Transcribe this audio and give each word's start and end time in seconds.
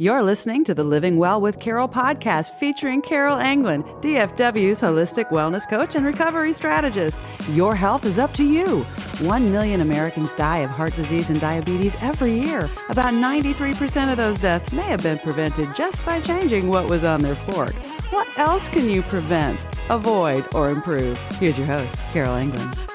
You're 0.00 0.22
listening 0.22 0.64
to 0.64 0.72
the 0.72 0.82
Living 0.82 1.18
Well 1.18 1.42
with 1.42 1.60
Carol 1.60 1.86
podcast 1.86 2.52
featuring 2.54 3.02
Carol 3.02 3.36
Anglin, 3.36 3.82
DFW's 4.00 4.80
holistic 4.80 5.28
wellness 5.28 5.68
coach 5.68 5.94
and 5.94 6.06
recovery 6.06 6.54
strategist. 6.54 7.22
Your 7.50 7.76
health 7.76 8.06
is 8.06 8.18
up 8.18 8.32
to 8.32 8.42
you. 8.42 8.80
One 9.20 9.52
million 9.52 9.82
Americans 9.82 10.34
die 10.36 10.60
of 10.60 10.70
heart 10.70 10.96
disease 10.96 11.28
and 11.28 11.38
diabetes 11.38 11.98
every 12.00 12.32
year. 12.32 12.70
About 12.88 13.12
93% 13.12 14.10
of 14.10 14.16
those 14.16 14.38
deaths 14.38 14.72
may 14.72 14.84
have 14.84 15.02
been 15.02 15.18
prevented 15.18 15.68
just 15.76 16.02
by 16.06 16.18
changing 16.22 16.68
what 16.68 16.88
was 16.88 17.04
on 17.04 17.20
their 17.20 17.34
fork. 17.34 17.74
What 18.08 18.26
else 18.38 18.70
can 18.70 18.88
you 18.88 19.02
prevent, 19.02 19.66
avoid, 19.90 20.46
or 20.54 20.70
improve? 20.70 21.18
Here's 21.32 21.58
your 21.58 21.66
host, 21.66 21.94
Carol 22.14 22.36
Anglin. 22.36 22.89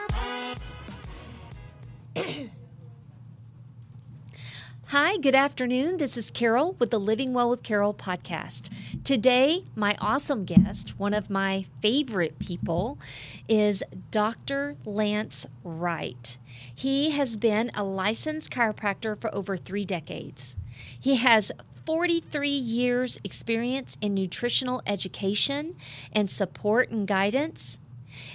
Good 5.25 5.33
afternoon. 5.33 5.97
This 5.97 6.17
is 6.17 6.29
Carol 6.29 6.75
with 6.77 6.91
the 6.91 6.99
Living 6.99 7.33
Well 7.33 7.49
with 7.49 7.63
Carol 7.63 7.95
podcast. 7.95 8.69
Today, 9.03 9.63
my 9.75 9.97
awesome 9.99 10.45
guest, 10.45 10.99
one 10.99 11.15
of 11.15 11.31
my 11.31 11.65
favorite 11.81 12.37
people, 12.37 12.99
is 13.47 13.81
Dr. 14.11 14.75
Lance 14.85 15.47
Wright. 15.63 16.37
He 16.75 17.09
has 17.09 17.37
been 17.37 17.71
a 17.73 17.83
licensed 17.83 18.51
chiropractor 18.51 19.19
for 19.19 19.33
over 19.33 19.57
three 19.57 19.83
decades. 19.83 20.57
He 20.99 21.15
has 21.15 21.51
43 21.87 22.47
years 22.47 23.17
experience 23.23 23.97
in 24.01 24.13
nutritional 24.13 24.83
education 24.85 25.75
and 26.13 26.29
support 26.29 26.91
and 26.91 27.07
guidance. 27.07 27.79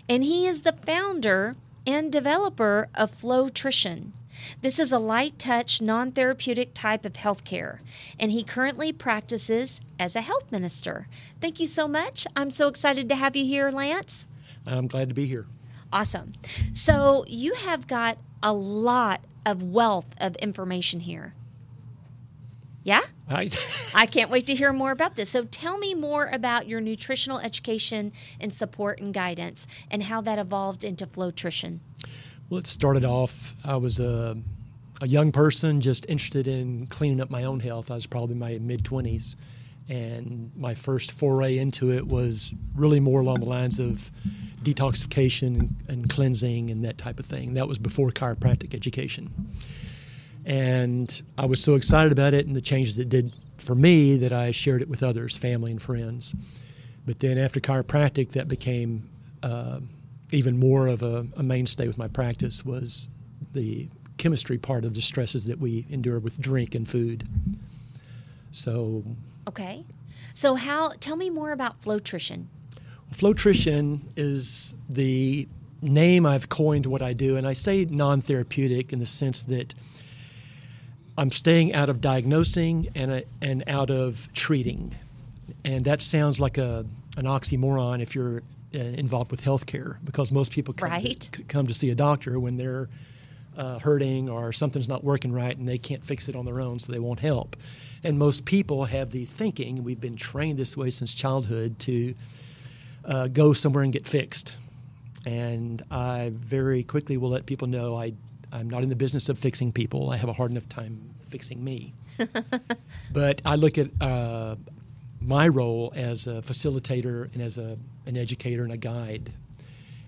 And 0.08 0.24
he 0.24 0.44
is 0.44 0.62
the 0.62 0.72
founder 0.72 1.54
and 1.86 2.10
developer 2.10 2.88
of 2.96 3.12
Flowtrition 3.12 4.12
this 4.60 4.78
is 4.78 4.92
a 4.92 4.98
light 4.98 5.38
touch, 5.38 5.80
non 5.80 6.12
therapeutic 6.12 6.74
type 6.74 7.04
of 7.04 7.14
healthcare, 7.14 7.80
and 8.18 8.30
he 8.30 8.42
currently 8.42 8.92
practices 8.92 9.80
as 9.98 10.16
a 10.16 10.20
health 10.20 10.50
minister. 10.50 11.08
Thank 11.40 11.60
you 11.60 11.66
so 11.66 11.86
much. 11.88 12.26
I'm 12.36 12.50
so 12.50 12.68
excited 12.68 13.08
to 13.08 13.14
have 13.14 13.36
you 13.36 13.44
here, 13.44 13.70
Lance. 13.70 14.26
I'm 14.66 14.86
glad 14.86 15.08
to 15.08 15.14
be 15.14 15.26
here. 15.26 15.46
Awesome. 15.92 16.32
So, 16.72 17.24
you 17.26 17.54
have 17.54 17.86
got 17.86 18.18
a 18.42 18.52
lot 18.52 19.24
of 19.44 19.62
wealth 19.62 20.08
of 20.18 20.36
information 20.36 21.00
here. 21.00 21.34
Yeah? 22.82 23.02
I, 23.28 23.50
I 23.94 24.06
can't 24.06 24.30
wait 24.30 24.46
to 24.46 24.54
hear 24.54 24.72
more 24.72 24.90
about 24.90 25.16
this. 25.16 25.30
So 25.30 25.44
tell 25.44 25.78
me 25.78 25.94
more 25.94 26.26
about 26.26 26.66
your 26.66 26.80
nutritional 26.80 27.38
education 27.38 28.12
and 28.40 28.52
support 28.52 29.00
and 29.00 29.12
guidance 29.12 29.66
and 29.90 30.04
how 30.04 30.20
that 30.22 30.38
evolved 30.38 30.84
into 30.84 31.06
Flowtrition. 31.06 31.80
Well, 32.50 32.58
it 32.58 32.66
started 32.66 33.04
off, 33.04 33.54
I 33.64 33.76
was 33.76 34.00
a, 34.00 34.36
a 35.00 35.06
young 35.06 35.30
person 35.30 35.80
just 35.80 36.04
interested 36.08 36.48
in 36.48 36.88
cleaning 36.88 37.20
up 37.20 37.30
my 37.30 37.44
own 37.44 37.60
health. 37.60 37.92
I 37.92 37.94
was 37.94 38.08
probably 38.08 38.32
in 38.32 38.40
my 38.40 38.58
mid 38.58 38.82
20s. 38.82 39.36
And 39.88 40.50
my 40.56 40.74
first 40.74 41.12
foray 41.12 41.58
into 41.58 41.92
it 41.92 42.08
was 42.08 42.52
really 42.74 42.98
more 42.98 43.20
along 43.20 43.40
the 43.40 43.48
lines 43.48 43.78
of 43.78 44.10
detoxification 44.64 45.70
and, 45.88 46.10
cleansing 46.10 46.70
and 46.70 46.84
that 46.84 46.98
type 46.98 47.20
of 47.20 47.26
thing. 47.26 47.54
That 47.54 47.68
was 47.68 47.78
before 47.78 48.10
chiropractic 48.10 48.74
education. 48.74 49.32
And 50.44 51.22
I 51.38 51.46
was 51.46 51.62
so 51.62 51.76
excited 51.76 52.10
about 52.10 52.34
it 52.34 52.48
and 52.48 52.56
the 52.56 52.60
changes 52.60 52.98
it 52.98 53.08
did 53.08 53.32
for 53.58 53.76
me 53.76 54.16
that 54.16 54.32
I 54.32 54.50
shared 54.50 54.82
it 54.82 54.88
with 54.88 55.04
others, 55.04 55.36
family 55.36 55.70
and 55.70 55.80
friends. 55.80 56.34
But 57.06 57.20
then 57.20 57.38
after 57.38 57.60
chiropractic, 57.60 58.32
that 58.32 58.48
became 58.48 59.08
uh, 59.42 59.80
even 60.34 60.58
more 60.58 60.86
of 60.86 61.02
a, 61.02 61.26
a 61.36 61.42
mainstay 61.42 61.86
with 61.86 61.98
my 61.98 62.08
practice 62.08 62.64
was 62.64 63.08
the 63.52 63.88
chemistry 64.18 64.58
part 64.58 64.84
of 64.84 64.94
the 64.94 65.00
stresses 65.00 65.46
that 65.46 65.58
we 65.58 65.86
endure 65.90 66.18
with 66.18 66.38
drink 66.40 66.74
and 66.74 66.88
food. 66.88 67.26
So, 68.50 69.04
okay. 69.48 69.82
So, 70.34 70.54
how? 70.54 70.90
Tell 71.00 71.16
me 71.16 71.30
more 71.30 71.52
about 71.52 71.80
Flowtrition. 71.82 72.46
Flowtrition 73.12 74.02
is 74.16 74.74
the 74.88 75.48
name 75.82 76.26
I've 76.26 76.48
coined 76.48 76.86
what 76.86 77.02
I 77.02 77.12
do, 77.12 77.36
and 77.36 77.46
I 77.46 77.54
say 77.54 77.84
non-therapeutic 77.84 78.92
in 78.92 78.98
the 78.98 79.06
sense 79.06 79.42
that 79.44 79.74
I'm 81.16 81.30
staying 81.30 81.74
out 81.74 81.88
of 81.88 82.00
diagnosing 82.00 82.88
and 82.94 83.24
and 83.40 83.64
out 83.66 83.90
of 83.90 84.32
treating, 84.32 84.94
and 85.64 85.84
that 85.84 86.00
sounds 86.00 86.40
like 86.40 86.58
a 86.58 86.84
an 87.16 87.24
oxymoron 87.24 88.00
if 88.00 88.14
you're 88.14 88.42
involved 88.72 89.30
with 89.30 89.42
healthcare 89.42 89.96
because 90.04 90.30
most 90.32 90.52
people 90.52 90.74
come, 90.74 90.90
right. 90.90 91.28
to, 91.32 91.42
come 91.44 91.66
to 91.66 91.74
see 91.74 91.90
a 91.90 91.94
doctor 91.94 92.38
when 92.38 92.56
they're 92.56 92.88
uh, 93.56 93.78
hurting 93.78 94.28
or 94.28 94.52
something's 94.52 94.88
not 94.88 95.02
working 95.04 95.32
right 95.32 95.56
and 95.56 95.68
they 95.68 95.78
can't 95.78 96.04
fix 96.04 96.28
it 96.28 96.36
on 96.36 96.44
their 96.44 96.60
own, 96.60 96.78
so 96.78 96.92
they 96.92 96.98
won't 96.98 97.20
help. 97.20 97.56
And 98.02 98.18
most 98.18 98.44
people 98.44 98.86
have 98.86 99.10
the 99.10 99.24
thinking, 99.26 99.84
we've 99.84 100.00
been 100.00 100.16
trained 100.16 100.58
this 100.58 100.76
way 100.76 100.90
since 100.90 101.12
childhood, 101.12 101.78
to 101.80 102.14
uh, 103.04 103.28
go 103.28 103.52
somewhere 103.52 103.84
and 103.84 103.92
get 103.92 104.06
fixed. 104.06 104.56
And 105.26 105.82
I 105.90 106.32
very 106.34 106.82
quickly 106.82 107.16
will 107.16 107.30
let 107.30 107.44
people 107.44 107.68
know 107.68 107.96
I, 107.96 108.14
I'm 108.52 108.70
not 108.70 108.82
in 108.82 108.88
the 108.88 108.96
business 108.96 109.28
of 109.28 109.38
fixing 109.38 109.72
people. 109.72 110.10
I 110.10 110.16
have 110.16 110.28
a 110.28 110.32
hard 110.32 110.50
enough 110.50 110.68
time 110.68 111.10
fixing 111.28 111.62
me. 111.62 111.92
but 113.12 113.42
I 113.44 113.56
look 113.56 113.76
at 113.76 113.90
uh, 114.00 114.56
my 115.20 115.48
role 115.48 115.92
as 115.94 116.26
a 116.26 116.42
facilitator 116.42 117.32
and 117.32 117.42
as 117.42 117.58
a, 117.58 117.76
an 118.06 118.16
educator 118.16 118.62
and 118.64 118.72
a 118.72 118.76
guide. 118.76 119.32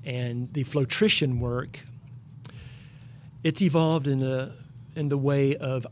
And 0.05 0.53
the 0.53 0.65
Flowtrition 0.65 1.39
work, 1.39 1.81
it's 3.45 3.63
evolved 3.63 4.09
in, 4.09 4.23
a, 4.23 4.53
in 4.97 5.09
the 5.09 5.19
way 5.19 5.57
of 5.57 5.87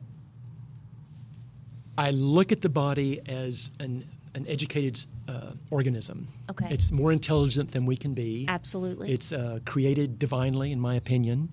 I 2.01 2.13
look 2.13 2.51
at 2.51 2.63
the 2.63 2.71
body 2.71 3.21
as 3.27 3.71
an, 3.79 4.07
an 4.35 4.47
educated 4.49 5.05
uh, 5.29 5.53
organism. 5.71 6.29
Okay. 6.51 6.69
It's 6.71 6.91
more 6.91 7.13
intelligent 7.13 7.73
than 7.73 7.85
we 7.85 7.97
can 7.97 8.15
be. 8.15 8.47
Absolutely. 8.49 9.13
It's 9.13 9.33
uh, 9.33 9.59
created 9.67 10.19
divinely, 10.19 10.73
in 10.73 10.81
my 10.81 10.95
opinion, 10.95 11.53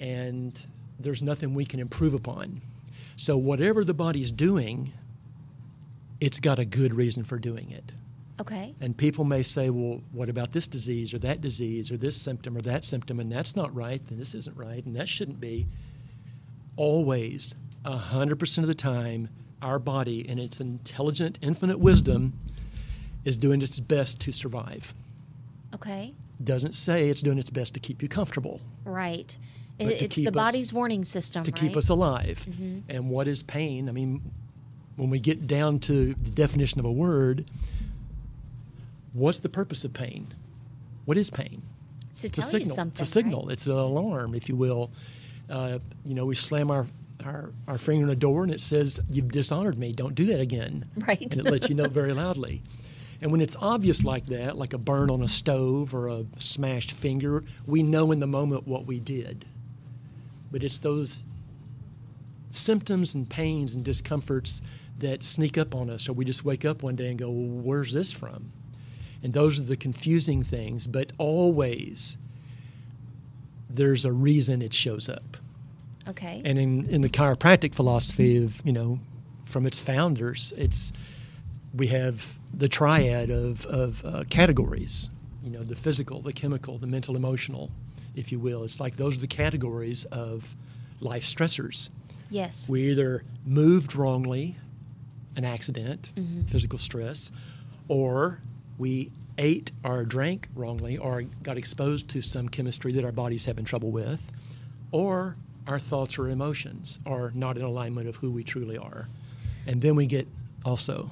and 0.00 0.64
there's 0.98 1.22
nothing 1.22 1.54
we 1.54 1.66
can 1.66 1.80
improve 1.80 2.14
upon. 2.14 2.62
So, 3.16 3.36
whatever 3.36 3.84
the 3.84 3.92
body's 3.92 4.32
doing, 4.32 4.92
it's 6.20 6.40
got 6.40 6.58
a 6.58 6.64
good 6.64 6.94
reason 6.94 7.24
for 7.24 7.38
doing 7.38 7.70
it. 7.70 7.92
Okay. 8.40 8.74
And 8.80 8.96
people 8.96 9.24
may 9.24 9.42
say, 9.42 9.70
well, 9.70 10.00
what 10.12 10.28
about 10.28 10.52
this 10.52 10.66
disease 10.66 11.14
or 11.14 11.18
that 11.20 11.40
disease 11.40 11.90
or 11.90 11.96
this 11.96 12.20
symptom 12.20 12.56
or 12.56 12.60
that 12.62 12.84
symptom? 12.84 13.20
And 13.20 13.30
that's 13.30 13.54
not 13.54 13.74
right, 13.74 14.04
then 14.08 14.18
this 14.18 14.34
isn't 14.34 14.56
right, 14.56 14.84
and 14.84 14.96
that 14.96 15.08
shouldn't 15.08 15.40
be. 15.40 15.66
Always, 16.76 17.54
100% 17.84 18.58
of 18.58 18.66
the 18.66 18.74
time, 18.74 19.28
our 19.62 19.78
body, 19.78 20.28
in 20.28 20.40
its 20.40 20.60
intelligent, 20.60 21.38
infinite 21.40 21.78
wisdom, 21.78 22.32
is 23.24 23.36
doing 23.36 23.62
its 23.62 23.78
best 23.78 24.20
to 24.20 24.32
survive. 24.32 24.94
Okay. 25.74 26.14
Doesn't 26.42 26.72
say 26.72 27.08
it's 27.08 27.22
doing 27.22 27.38
its 27.38 27.50
best 27.50 27.74
to 27.74 27.80
keep 27.80 28.02
you 28.02 28.08
comfortable. 28.08 28.60
Right. 28.84 29.36
it's 29.78 30.16
the 30.16 30.30
body's 30.30 30.68
us, 30.68 30.72
warning 30.72 31.04
system. 31.04 31.44
To 31.44 31.52
right? 31.52 31.60
keep 31.60 31.76
us 31.76 31.88
alive. 31.88 32.44
Mm-hmm. 32.48 32.90
And 32.90 33.10
what 33.10 33.28
is 33.28 33.44
pain? 33.44 33.88
I 33.88 33.92
mean, 33.92 34.20
when 34.96 35.10
we 35.10 35.18
get 35.18 35.46
down 35.46 35.78
to 35.80 36.14
the 36.14 36.30
definition 36.30 36.78
of 36.78 36.84
a 36.84 36.92
word, 36.92 37.50
what's 39.12 39.38
the 39.40 39.48
purpose 39.48 39.84
of 39.84 39.92
pain? 39.92 40.32
What 41.04 41.18
is 41.18 41.30
pain? 41.30 41.62
It's, 42.10 42.24
it's 42.24 42.38
a 42.38 42.42
signal. 42.42 42.88
It's 42.88 43.00
a 43.00 43.06
signal. 43.06 43.42
Right? 43.42 43.52
It's 43.52 43.66
an 43.66 43.72
alarm, 43.72 44.34
if 44.34 44.48
you 44.48 44.56
will. 44.56 44.90
Uh, 45.50 45.78
you 46.04 46.14
know, 46.14 46.24
we 46.26 46.34
slam 46.34 46.70
our, 46.70 46.86
our, 47.24 47.50
our 47.66 47.78
finger 47.78 48.04
in 48.04 48.10
a 48.10 48.16
door 48.16 48.44
and 48.44 48.52
it 48.52 48.60
says, 48.60 49.00
You've 49.10 49.32
dishonored 49.32 49.76
me. 49.76 49.92
Don't 49.92 50.14
do 50.14 50.26
that 50.26 50.40
again. 50.40 50.86
Right. 51.06 51.20
And 51.20 51.46
it 51.46 51.50
lets 51.50 51.68
you 51.68 51.74
know 51.74 51.88
very 51.88 52.12
loudly. 52.12 52.62
And 53.20 53.32
when 53.32 53.40
it's 53.40 53.56
obvious 53.60 54.04
like 54.04 54.26
that, 54.26 54.56
like 54.56 54.72
a 54.72 54.78
burn 54.78 55.10
on 55.10 55.22
a 55.22 55.28
stove 55.28 55.94
or 55.94 56.08
a 56.08 56.24
smashed 56.38 56.92
finger, 56.92 57.44
we 57.66 57.82
know 57.82 58.12
in 58.12 58.20
the 58.20 58.26
moment 58.26 58.66
what 58.66 58.86
we 58.86 59.00
did. 59.00 59.44
But 60.52 60.62
it's 60.62 60.78
those 60.78 61.24
symptoms 62.50 63.14
and 63.14 63.28
pains 63.28 63.74
and 63.74 63.84
discomforts 63.84 64.62
that 64.98 65.22
sneak 65.22 65.58
up 65.58 65.74
on 65.74 65.90
us, 65.90 66.08
or 66.08 66.12
we 66.12 66.24
just 66.24 66.44
wake 66.44 66.64
up 66.64 66.82
one 66.82 66.96
day 66.96 67.08
and 67.08 67.18
go, 67.18 67.30
well, 67.30 67.62
Where's 67.62 67.92
this 67.92 68.12
from? 68.12 68.52
And 69.22 69.32
those 69.32 69.58
are 69.58 69.64
the 69.64 69.76
confusing 69.76 70.42
things, 70.42 70.86
but 70.86 71.12
always 71.18 72.18
there's 73.70 74.04
a 74.04 74.12
reason 74.12 74.62
it 74.62 74.72
shows 74.72 75.08
up. 75.08 75.36
Okay. 76.06 76.42
And 76.44 76.58
in, 76.58 76.88
in 76.90 77.00
the 77.00 77.08
chiropractic 77.08 77.74
philosophy 77.74 78.42
of, 78.44 78.60
you 78.64 78.72
know, 78.72 78.98
from 79.46 79.66
its 79.66 79.78
founders, 79.78 80.52
it's 80.56 80.92
we 81.74 81.88
have 81.88 82.38
the 82.52 82.68
triad 82.68 83.30
of, 83.30 83.66
of 83.66 84.04
uh, 84.04 84.24
categories, 84.30 85.10
you 85.42 85.50
know, 85.50 85.62
the 85.62 85.74
physical, 85.74 86.20
the 86.20 86.32
chemical, 86.32 86.78
the 86.78 86.86
mental, 86.86 87.16
emotional, 87.16 87.70
if 88.14 88.30
you 88.30 88.38
will. 88.38 88.62
It's 88.64 88.78
like 88.78 88.96
those 88.96 89.16
are 89.16 89.20
the 89.20 89.26
categories 89.26 90.04
of 90.06 90.54
life 91.00 91.24
stressors. 91.24 91.90
Yes. 92.30 92.68
We 92.68 92.90
either 92.90 93.24
moved 93.44 93.96
wrongly, 93.96 94.56
an 95.36 95.44
accident, 95.44 96.12
mm-hmm. 96.16 96.42
physical 96.42 96.78
stress, 96.78 97.30
or 97.88 98.40
we 98.78 99.10
ate 99.38 99.72
or 99.84 100.04
drank 100.04 100.48
wrongly 100.54 100.96
or 100.96 101.22
got 101.42 101.58
exposed 101.58 102.08
to 102.08 102.20
some 102.20 102.48
chemistry 102.48 102.92
that 102.92 103.04
our 103.04 103.12
body's 103.12 103.44
having 103.44 103.64
trouble 103.64 103.90
with, 103.90 104.30
or 104.92 105.36
our 105.66 105.78
thoughts 105.78 106.18
or 106.18 106.28
emotions 106.28 107.00
are 107.06 107.32
not 107.34 107.56
in 107.56 107.64
alignment 107.64 108.08
of 108.08 108.16
who 108.16 108.30
we 108.30 108.44
truly 108.44 108.78
are. 108.78 109.08
And 109.66 109.80
then 109.80 109.96
we 109.96 110.06
get 110.06 110.28
also 110.64 111.10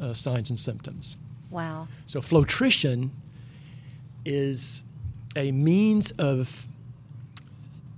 uh, 0.00 0.14
signs 0.14 0.50
and 0.50 0.58
symptoms. 0.58 1.16
Wow. 1.50 1.88
So, 2.06 2.20
flowtrition 2.20 3.10
is 4.24 4.84
a 5.36 5.50
means 5.52 6.12
of 6.12 6.66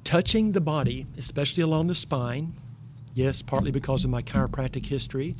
touching 0.04 0.52
the 0.52 0.60
body, 0.60 1.06
especially 1.16 1.62
along 1.62 1.86
the 1.86 1.94
spine. 1.94 2.54
Yes, 3.14 3.42
partly 3.42 3.70
because 3.70 4.04
of 4.04 4.10
my 4.10 4.22
chiropractic 4.22 4.86
history, 4.86 5.34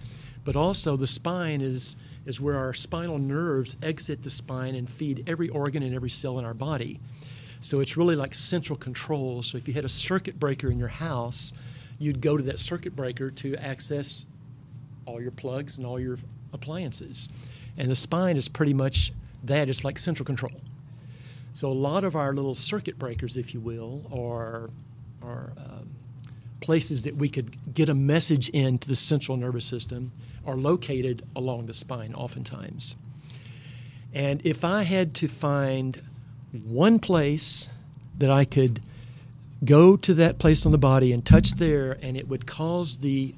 but 0.44 0.56
also 0.56 0.96
the 0.96 1.06
spine 1.06 1.60
is, 1.60 1.96
is 2.26 2.40
where 2.40 2.56
our 2.56 2.74
spinal 2.74 3.18
nerves 3.18 3.76
exit 3.82 4.22
the 4.22 4.30
spine 4.30 4.74
and 4.74 4.90
feed 4.90 5.24
every 5.26 5.48
organ 5.48 5.82
and 5.82 5.94
every 5.94 6.10
cell 6.10 6.38
in 6.38 6.44
our 6.44 6.54
body. 6.54 7.00
So 7.60 7.80
it's 7.80 7.96
really 7.96 8.16
like 8.16 8.34
central 8.34 8.76
control. 8.76 9.42
So 9.42 9.56
if 9.56 9.68
you 9.68 9.74
had 9.74 9.84
a 9.84 9.88
circuit 9.88 10.38
breaker 10.38 10.70
in 10.70 10.78
your 10.78 10.88
house, 10.88 11.52
you'd 11.98 12.20
go 12.20 12.36
to 12.36 12.42
that 12.44 12.58
circuit 12.58 12.94
breaker 12.96 13.30
to 13.30 13.54
access 13.56 14.26
all 15.06 15.20
your 15.20 15.30
plugs 15.30 15.78
and 15.78 15.86
all 15.86 15.98
your 15.98 16.18
appliances. 16.52 17.30
And 17.78 17.88
the 17.88 17.96
spine 17.96 18.36
is 18.36 18.48
pretty 18.48 18.74
much 18.74 19.12
that. 19.44 19.68
It's 19.68 19.84
like 19.84 19.96
central 19.96 20.26
control. 20.26 20.60
So 21.52 21.70
a 21.70 21.72
lot 21.72 22.04
of 22.04 22.16
our 22.16 22.34
little 22.34 22.54
circuit 22.54 22.98
breakers, 22.98 23.36
if 23.36 23.54
you 23.54 23.60
will, 23.60 24.02
are, 24.12 24.70
are 25.22 25.52
um, 25.56 25.88
places 26.62 27.02
that 27.02 27.16
we 27.16 27.28
could 27.28 27.74
get 27.74 27.88
a 27.88 27.94
message 27.94 28.48
into 28.50 28.88
the 28.88 28.96
central 28.96 29.36
nervous 29.36 29.66
system 29.66 30.12
are 30.46 30.56
located 30.56 31.22
along 31.36 31.64
the 31.64 31.74
spine 31.74 32.14
oftentimes. 32.14 32.96
And 34.14 34.40
if 34.44 34.64
I 34.64 34.82
had 34.82 35.14
to 35.16 35.28
find 35.28 36.00
one 36.52 36.98
place 36.98 37.68
that 38.18 38.30
I 38.30 38.44
could 38.44 38.80
go 39.64 39.96
to 39.96 40.14
that 40.14 40.38
place 40.38 40.66
on 40.66 40.72
the 40.72 40.78
body 40.78 41.12
and 41.12 41.24
touch 41.24 41.52
there, 41.52 41.98
and 42.02 42.16
it 42.16 42.28
would 42.28 42.46
cause 42.46 42.98
the, 42.98 43.34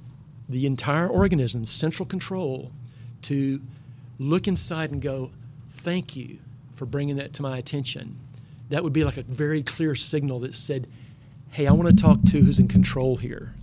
the 0.49 0.67
entire 0.67 1.09
organism's 1.09 1.70
central 1.70 2.06
control, 2.06 2.70
to 3.23 3.61
look 4.19 4.47
inside 4.47 4.91
and 4.91 5.00
go, 5.00 5.31
Thank 5.70 6.17
you 6.17 6.38
for 6.77 6.87
bringing 6.87 7.17
that 7.17 7.35
to 7.35 7.43
my 7.43 7.59
attention. 7.59 8.19
That 8.70 8.82
would 8.82 8.93
be 8.93 9.05
like 9.05 9.19
a 9.19 9.23
very 9.23 9.62
clear 9.62 9.94
signal 9.94 10.38
that 10.41 10.55
said, 10.55 10.87
Hey, 11.55 11.69
I 11.69 11.71
want 11.71 11.89
to 11.89 11.95
talk 11.95 12.21
to 12.25 12.41
who's 12.41 12.59
in 12.59 12.67
control 12.67 13.17
here. 13.17 13.55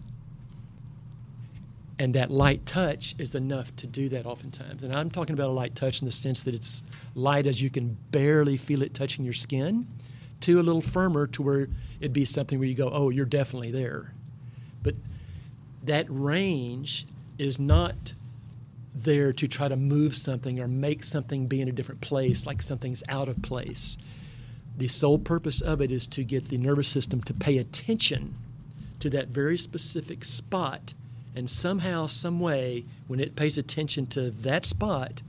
And 1.99 2.15
that 2.15 2.31
light 2.31 2.65
touch 2.65 3.15
is 3.19 3.35
enough 3.35 3.75
to 3.75 3.85
do 3.85 4.07
that 4.07 4.25
oftentimes. 4.25 4.83
And 4.83 4.95
I'm 4.95 5.09
talking 5.09 5.33
about 5.33 5.49
a 5.49 5.51
light 5.51 5.75
touch 5.75 5.99
in 5.99 6.05
the 6.05 6.11
sense 6.13 6.43
that 6.43 6.55
it's 6.55 6.85
light 7.15 7.47
as 7.47 7.61
you 7.61 7.69
can 7.69 7.97
barely 8.11 8.55
feel 8.55 8.81
it 8.81 8.93
touching 8.93 9.25
your 9.25 9.33
skin, 9.33 9.88
to 10.39 10.61
a 10.61 10.63
little 10.63 10.79
firmer 10.79 11.27
to 11.27 11.41
where 11.41 11.67
it'd 11.99 12.13
be 12.13 12.23
something 12.23 12.59
where 12.59 12.67
you 12.69 12.75
go, 12.75 12.89
oh, 12.93 13.09
you're 13.09 13.25
definitely 13.25 13.71
there. 13.71 14.13
But 14.81 14.95
that 15.83 16.05
range 16.07 17.05
is 17.38 17.59
not 17.59 18.13
there 18.95 19.33
to 19.33 19.49
try 19.49 19.67
to 19.67 19.75
move 19.75 20.15
something 20.15 20.61
or 20.61 20.67
make 20.69 21.03
something 21.03 21.45
be 21.45 21.59
in 21.59 21.67
a 21.67 21.73
different 21.73 21.99
place, 21.99 22.45
like 22.45 22.61
something's 22.61 23.03
out 23.09 23.27
of 23.27 23.41
place. 23.41 23.97
The 24.77 24.88
sole 24.88 25.19
purpose 25.19 25.62
of 25.62 25.81
it 25.81 25.91
is 25.91 26.07
to 26.07 26.23
get 26.23 26.50
the 26.50 26.57
nervous 26.57 26.88
system 26.88 27.21
to 27.23 27.33
pay 27.33 27.57
attention 27.57 28.35
to 29.00 29.09
that 29.12 29.27
very 29.27 29.57
specific 29.57 30.23
spot 30.23 30.94
and 31.35 31.50
somehow, 31.50 32.07
some 32.07 32.39
way, 32.39 32.85
when 33.07 33.19
it 33.19 33.35
pays 33.35 33.57
attention 33.57 34.06
to 34.07 34.31
that 34.31 34.65
spot, 34.65 35.21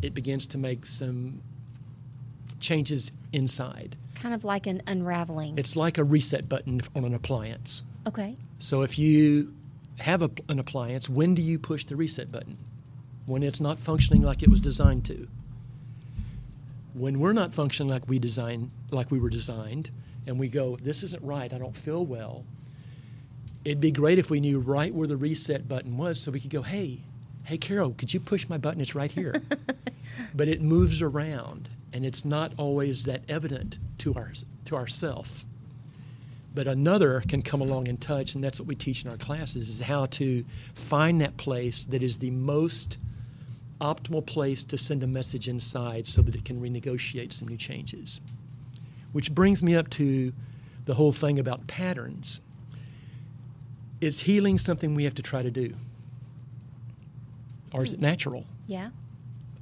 it 0.00 0.14
begins 0.14 0.46
to 0.46 0.58
make 0.58 0.86
some 0.86 1.42
changes 2.60 3.10
inside. 3.32 3.96
Kind 4.14 4.34
of 4.34 4.44
like 4.44 4.66
an 4.66 4.82
unraveling. 4.86 5.58
It's 5.58 5.76
like 5.76 5.98
a 5.98 6.04
reset 6.04 6.48
button 6.48 6.80
on 6.94 7.04
an 7.04 7.14
appliance. 7.14 7.84
Okay. 8.06 8.36
So 8.58 8.82
if 8.82 8.98
you 8.98 9.52
have 9.98 10.22
a, 10.22 10.30
an 10.48 10.58
appliance, 10.58 11.08
when 11.08 11.34
do 11.34 11.42
you 11.42 11.58
push 11.58 11.84
the 11.84 11.96
reset 11.96 12.30
button? 12.30 12.56
When 13.26 13.42
it's 13.42 13.60
not 13.60 13.78
functioning 13.78 14.22
like 14.22 14.42
it 14.42 14.48
was 14.48 14.60
designed 14.60 15.04
to. 15.06 15.26
When 16.94 17.20
we're 17.20 17.32
not 17.32 17.54
functioning 17.54 17.90
like 17.90 18.08
we 18.08 18.18
designed, 18.18 18.70
like 18.90 19.10
we 19.10 19.20
were 19.20 19.30
designed, 19.30 19.90
and 20.26 20.38
we 20.38 20.48
go, 20.48 20.76
"This 20.76 21.02
isn't 21.02 21.22
right. 21.22 21.52
I 21.52 21.58
don't 21.58 21.76
feel 21.76 22.04
well." 22.04 22.44
it'd 23.64 23.80
be 23.80 23.92
great 23.92 24.18
if 24.18 24.30
we 24.30 24.40
knew 24.40 24.58
right 24.58 24.94
where 24.94 25.06
the 25.06 25.16
reset 25.16 25.68
button 25.68 25.96
was 25.96 26.20
so 26.20 26.30
we 26.30 26.40
could 26.40 26.50
go, 26.50 26.62
hey, 26.62 27.00
hey, 27.44 27.58
Carol, 27.58 27.90
could 27.90 28.12
you 28.12 28.20
push 28.20 28.48
my 28.48 28.56
button? 28.56 28.80
It's 28.80 28.94
right 28.94 29.10
here. 29.10 29.34
but 30.34 30.48
it 30.48 30.62
moves 30.62 31.02
around 31.02 31.68
and 31.92 32.06
it's 32.06 32.24
not 32.24 32.52
always 32.56 33.04
that 33.04 33.22
evident 33.28 33.78
to 33.98 34.14
our 34.14 34.32
to 34.64 34.76
ourself. 34.76 35.44
But 36.54 36.66
another 36.66 37.22
can 37.28 37.42
come 37.42 37.60
along 37.60 37.88
and 37.88 38.00
touch, 38.00 38.34
and 38.34 38.42
that's 38.42 38.58
what 38.58 38.66
we 38.66 38.74
teach 38.74 39.04
in 39.04 39.10
our 39.10 39.16
classes 39.16 39.68
is 39.68 39.80
how 39.80 40.06
to 40.06 40.44
find 40.74 41.20
that 41.20 41.36
place 41.36 41.84
that 41.84 42.02
is 42.02 42.18
the 42.18 42.30
most 42.30 42.98
optimal 43.80 44.24
place 44.24 44.62
to 44.64 44.78
send 44.78 45.02
a 45.02 45.06
message 45.06 45.48
inside 45.48 46.06
so 46.06 46.22
that 46.22 46.34
it 46.34 46.44
can 46.44 46.60
renegotiate 46.60 47.32
some 47.32 47.48
new 47.48 47.56
changes. 47.56 48.20
Which 49.12 49.34
brings 49.34 49.62
me 49.62 49.74
up 49.74 49.90
to 49.90 50.32
the 50.84 50.94
whole 50.94 51.12
thing 51.12 51.38
about 51.38 51.66
patterns 51.66 52.40
is 54.00 54.20
healing 54.20 54.58
something 54.58 54.94
we 54.94 55.04
have 55.04 55.14
to 55.14 55.22
try 55.22 55.42
to 55.42 55.50
do? 55.50 55.74
Or 57.72 57.82
is 57.82 57.92
it 57.92 58.00
natural? 58.00 58.44
Yeah. 58.66 58.90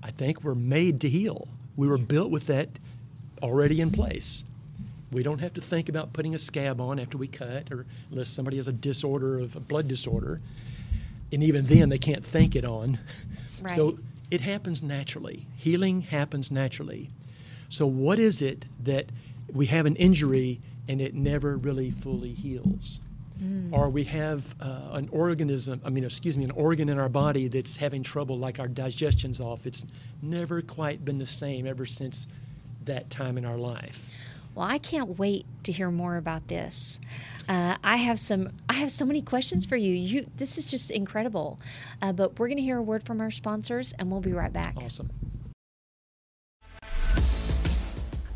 I 0.03 0.11
think 0.11 0.43
we're 0.43 0.55
made 0.55 1.00
to 1.03 1.09
heal. 1.09 1.49
We 1.76 1.88
were 1.88 1.99
built 1.99 2.31
with 2.31 2.47
that 2.47 2.69
already 3.43 3.81
in 3.81 3.91
place. 3.91 4.44
We 5.11 5.23
don't 5.23 5.38
have 5.38 5.55
to 5.55 5.61
think 5.61 5.88
about 5.88 6.12
putting 6.12 6.35
a 6.35 6.38
scab 6.38 6.81
on 6.81 6.99
after 6.99 7.17
we 7.17 7.29
cut, 7.29 7.73
or 7.73 7.87
unless 8.11 8.29
somebody 8.29 8.59
has 8.59 8.69
a 8.69 8.73
disorder 8.73 9.38
of 9.38 9.56
a 9.56 9.61
blood 9.61 9.88
disorder. 9.88 10.41
And 11.32 11.43
even 11.43 11.67
then, 11.67 11.88
they 11.88 11.99
can't 11.99 12.25
think 12.25 12.56
it 12.56 12.64
on. 12.64 12.99
Right. 13.61 13.75
So 13.75 13.99
it 14.31 14.41
happens 14.43 14.83
naturally. 14.83 15.47
Healing 15.57 16.03
happens 16.03 16.51
naturally. 16.51 17.11
So, 17.69 17.87
what 17.87 18.19
is 18.19 18.41
it 18.43 18.67
that 18.83 19.07
we 19.53 19.67
have 19.67 19.87
an 19.87 19.97
injury 19.97 20.61
and 20.87 21.01
it 21.01 21.15
never 21.15 21.57
really 21.57 21.91
fully 21.91 22.33
heals? 22.33 23.01
Mm. 23.43 23.73
Or 23.73 23.89
we 23.89 24.05
have 24.05 24.55
uh, 24.61 24.89
an 24.93 25.09
organism, 25.13 25.81
I 25.85 25.91
mean, 25.91 26.05
excuse 26.05 26.37
me, 26.37 26.45
an 26.45 26.51
organ 26.51 26.89
in 26.89 26.99
our 26.99 27.09
body 27.09 27.47
that's 27.47 27.77
having 27.77 28.03
trouble, 28.03 28.37
like 28.37 28.59
our 28.59 28.67
digestion's 28.67 29.41
off. 29.41 29.65
It's 29.67 29.87
never 30.21 30.61
quite 30.61 31.05
been 31.05 31.19
the 31.19 31.27
same 31.27 31.67
ever 31.67 31.87
since 31.87 32.27
that 32.85 33.11
time 33.11 33.39
in 33.39 33.45
our 33.45 33.57
life. 33.57 34.09
Well, 34.59 34.67
I 34.69 34.79
can't 34.79 35.21
wait 35.21 35.47
to 35.63 35.71
hear 35.71 35.89
more 35.89 36.17
about 36.17 36.49
this. 36.49 36.99
Uh, 37.49 37.77
I 37.85 37.99
have 37.99 38.19
some. 38.19 38.51
I 38.69 38.73
have 38.73 38.91
so 38.91 39.05
many 39.05 39.23
questions 39.23 39.65
for 39.65 39.77
you. 39.77 39.95
You, 39.95 40.27
this 40.37 40.59
is 40.59 40.69
just 40.69 40.91
incredible. 40.91 41.61
Uh, 42.03 42.13
but 42.13 42.41
we're 42.41 42.49
going 42.49 42.57
to 42.57 42.65
hear 42.65 42.79
a 42.79 42.83
word 42.83 43.05
from 43.05 43.21
our 43.21 43.31
sponsors, 43.31 43.93
and 44.00 44.11
we'll 44.11 44.21
be 44.21 44.33
right 44.33 44.53
back. 44.53 44.75
Awesome. 44.77 45.11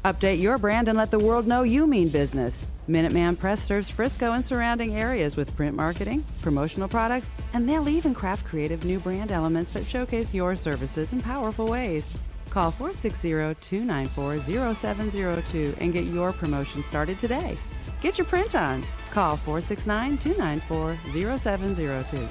Update 0.04 0.40
your 0.40 0.58
brand 0.58 0.86
and 0.86 0.96
let 0.96 1.10
the 1.10 1.18
world 1.18 1.48
know 1.48 1.64
you 1.64 1.88
mean 1.88 2.08
business. 2.08 2.60
Minuteman 2.88 3.36
Press 3.36 3.60
serves 3.60 3.90
Frisco 3.90 4.32
and 4.32 4.44
surrounding 4.44 4.94
areas 4.94 5.36
with 5.36 5.56
print 5.56 5.74
marketing, 5.74 6.24
promotional 6.40 6.86
products, 6.86 7.32
and 7.52 7.68
they'll 7.68 7.88
even 7.88 8.14
craft 8.14 8.46
creative 8.46 8.84
new 8.84 9.00
brand 9.00 9.32
elements 9.32 9.72
that 9.72 9.84
showcase 9.84 10.32
your 10.32 10.54
services 10.54 11.12
in 11.12 11.20
powerful 11.20 11.66
ways. 11.66 12.16
Call 12.52 12.70
460 12.70 13.30
294 13.62 14.74
0702 14.74 15.74
and 15.80 15.90
get 15.90 16.04
your 16.04 16.34
promotion 16.34 16.84
started 16.84 17.18
today. 17.18 17.56
Get 18.02 18.18
your 18.18 18.26
print 18.26 18.54
on. 18.54 18.84
Call 19.10 19.38
469 19.38 20.18
294 20.18 21.38
0702. 21.38 22.28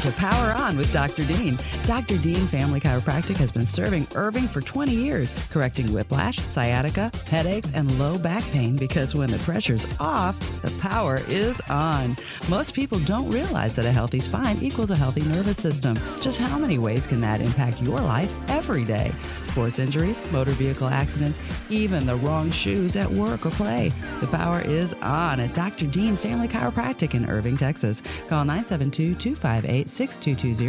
to 0.00 0.12
Power 0.12 0.52
On 0.70 0.76
with 0.76 0.92
Dr. 0.92 1.24
Dean. 1.24 1.58
Dr. 1.84 2.16
Dean 2.18 2.46
Family 2.46 2.78
Chiropractic 2.78 3.36
has 3.38 3.50
been 3.50 3.66
serving 3.66 4.06
Irving 4.14 4.46
for 4.46 4.60
20 4.60 4.94
years, 4.94 5.34
correcting 5.50 5.92
whiplash, 5.92 6.38
sciatica, 6.38 7.10
headaches, 7.26 7.72
and 7.72 7.98
low 7.98 8.16
back 8.18 8.44
pain 8.52 8.76
because 8.76 9.12
when 9.12 9.32
the 9.32 9.38
pressure's 9.38 9.84
off, 9.98 10.38
the 10.62 10.70
power 10.78 11.18
is 11.26 11.60
on. 11.68 12.16
Most 12.48 12.72
people 12.72 13.00
don't 13.00 13.28
realize 13.28 13.74
that 13.74 13.84
a 13.84 13.90
healthy 13.90 14.20
spine 14.20 14.58
equals 14.62 14.92
a 14.92 14.96
healthy 14.96 15.22
nervous 15.22 15.56
system. 15.56 15.96
Just 16.20 16.38
how 16.38 16.56
many 16.56 16.78
ways 16.78 17.04
can 17.04 17.20
that 17.20 17.40
impact 17.40 17.82
your 17.82 17.98
life 17.98 18.32
every 18.48 18.84
day? 18.84 19.10
Sports 19.42 19.80
injuries, 19.80 20.22
motor 20.30 20.52
vehicle 20.52 20.88
accidents, 20.88 21.40
even 21.68 22.06
the 22.06 22.14
wrong 22.14 22.48
shoes 22.48 22.94
at 22.94 23.10
work 23.10 23.44
or 23.44 23.50
play. 23.50 23.92
The 24.20 24.28
power 24.28 24.60
is 24.60 24.92
on 25.02 25.40
at 25.40 25.52
Dr. 25.52 25.86
Dean 25.86 26.14
Family 26.14 26.46
Chiropractic 26.46 27.14
in 27.14 27.28
Irving, 27.28 27.56
Texas. 27.56 28.02
Call 28.28 28.44
972 28.44 29.16
258 29.16 29.90
6220. 29.90 30.59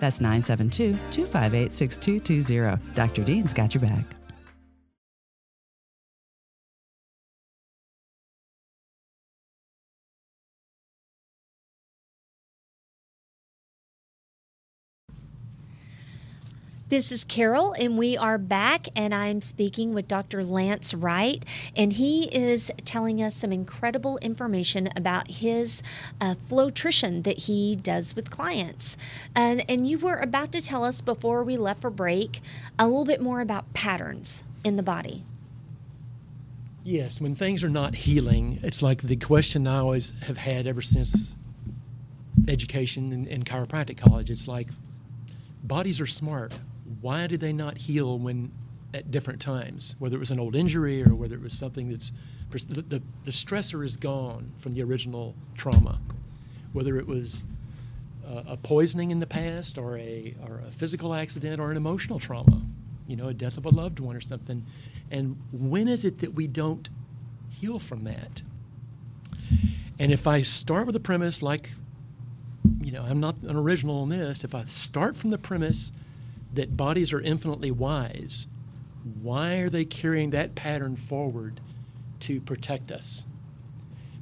That's 0.00 0.20
972 0.20 0.98
258 1.10 1.72
6220. 1.72 2.94
Dr. 2.94 3.24
Dean's 3.24 3.52
got 3.52 3.74
your 3.74 3.82
back. 3.82 4.04
This 16.94 17.10
is 17.10 17.24
Carol, 17.24 17.72
and 17.72 17.98
we 17.98 18.16
are 18.16 18.38
back, 18.38 18.86
and 18.94 19.12
I'm 19.12 19.42
speaking 19.42 19.94
with 19.94 20.06
Dr. 20.06 20.44
Lance 20.44 20.94
Wright, 20.94 21.44
and 21.74 21.94
he 21.94 22.32
is 22.32 22.70
telling 22.84 23.20
us 23.20 23.34
some 23.34 23.50
incredible 23.52 24.16
information 24.18 24.88
about 24.94 25.28
his 25.28 25.82
uh, 26.20 26.36
Flowtrition 26.36 27.24
that 27.24 27.36
he 27.36 27.74
does 27.74 28.14
with 28.14 28.30
clients. 28.30 28.96
And, 29.34 29.68
and 29.68 29.88
you 29.88 29.98
were 29.98 30.18
about 30.18 30.52
to 30.52 30.62
tell 30.62 30.84
us 30.84 31.00
before 31.00 31.42
we 31.42 31.56
left 31.56 31.80
for 31.80 31.90
break 31.90 32.40
a 32.78 32.86
little 32.86 33.04
bit 33.04 33.20
more 33.20 33.40
about 33.40 33.74
patterns 33.74 34.44
in 34.62 34.76
the 34.76 34.82
body. 34.84 35.24
Yes, 36.84 37.20
when 37.20 37.34
things 37.34 37.64
are 37.64 37.68
not 37.68 37.96
healing, 37.96 38.60
it's 38.62 38.82
like 38.82 39.02
the 39.02 39.16
question 39.16 39.66
I 39.66 39.78
always 39.78 40.12
have 40.26 40.36
had 40.36 40.68
ever 40.68 40.80
since 40.80 41.34
education 42.46 43.12
in, 43.12 43.26
in 43.26 43.42
chiropractic 43.42 43.96
college. 43.96 44.30
It's 44.30 44.46
like 44.46 44.68
bodies 45.64 46.00
are 46.00 46.06
smart. 46.06 46.52
Why 47.00 47.26
did 47.26 47.40
they 47.40 47.52
not 47.52 47.78
heal 47.78 48.18
when 48.18 48.52
at 48.92 49.10
different 49.10 49.40
times? 49.40 49.96
Whether 49.98 50.16
it 50.16 50.20
was 50.20 50.30
an 50.30 50.38
old 50.38 50.54
injury 50.54 51.02
or 51.02 51.14
whether 51.14 51.34
it 51.34 51.42
was 51.42 51.52
something 51.52 51.90
that's 51.90 52.12
the, 52.50 52.82
the, 52.82 53.02
the 53.24 53.30
stressor 53.30 53.84
is 53.84 53.96
gone 53.96 54.52
from 54.58 54.74
the 54.74 54.82
original 54.82 55.34
trauma. 55.54 56.00
Whether 56.72 56.98
it 56.98 57.06
was 57.06 57.46
uh, 58.26 58.42
a 58.46 58.56
poisoning 58.56 59.10
in 59.10 59.18
the 59.18 59.26
past 59.26 59.78
or 59.78 59.98
a, 59.98 60.34
or 60.46 60.62
a 60.66 60.70
physical 60.70 61.14
accident 61.14 61.60
or 61.60 61.70
an 61.70 61.76
emotional 61.76 62.18
trauma, 62.18 62.62
you 63.06 63.16
know, 63.16 63.28
a 63.28 63.34
death 63.34 63.56
of 63.56 63.66
a 63.66 63.70
loved 63.70 64.00
one 64.00 64.14
or 64.14 64.20
something. 64.20 64.64
And 65.10 65.36
when 65.52 65.88
is 65.88 66.04
it 66.04 66.18
that 66.20 66.34
we 66.34 66.46
don't 66.46 66.88
heal 67.50 67.78
from 67.78 68.04
that? 68.04 68.42
And 69.98 70.12
if 70.12 70.26
I 70.26 70.42
start 70.42 70.86
with 70.86 70.96
a 70.96 71.00
premise 71.00 71.42
like 71.42 71.70
you 72.80 72.92
know, 72.92 73.02
I'm 73.02 73.20
not 73.20 73.38
an 73.42 73.56
original 73.56 74.02
on 74.02 74.08
this. 74.10 74.44
If 74.44 74.54
I 74.54 74.64
start 74.64 75.16
from 75.16 75.30
the 75.30 75.38
premise 75.38 75.92
that 76.54 76.76
bodies 76.76 77.12
are 77.12 77.20
infinitely 77.20 77.70
wise, 77.70 78.46
why 79.22 79.56
are 79.56 79.68
they 79.70 79.84
carrying 79.84 80.30
that 80.30 80.54
pattern 80.54 80.96
forward 80.96 81.60
to 82.20 82.40
protect 82.40 82.90
us? 82.92 83.26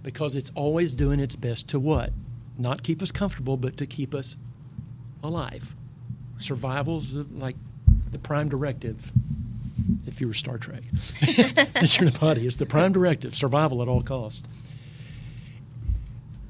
Because 0.02 0.34
it's 0.34 0.50
always 0.54 0.92
doing 0.94 1.20
its 1.20 1.36
best 1.36 1.68
to 1.68 1.80
what? 1.80 2.12
Not 2.58 2.82
keep 2.82 3.02
us 3.02 3.12
comfortable, 3.12 3.56
but 3.56 3.76
to 3.78 3.86
keep 3.86 4.14
us 4.14 4.36
alive. 5.22 5.76
Survival's 6.36 7.14
like 7.14 7.56
the 8.10 8.18
prime 8.18 8.48
directive. 8.48 9.12
If 10.06 10.20
you 10.20 10.26
were 10.28 10.34
Star 10.34 10.58
Trek, 10.58 10.82
since 11.18 11.98
you're 11.98 12.10
the 12.10 12.18
body, 12.18 12.46
it's 12.46 12.56
the 12.56 12.66
prime 12.66 12.92
directive: 12.92 13.34
survival 13.34 13.82
at 13.82 13.88
all 13.88 14.02
costs. 14.02 14.46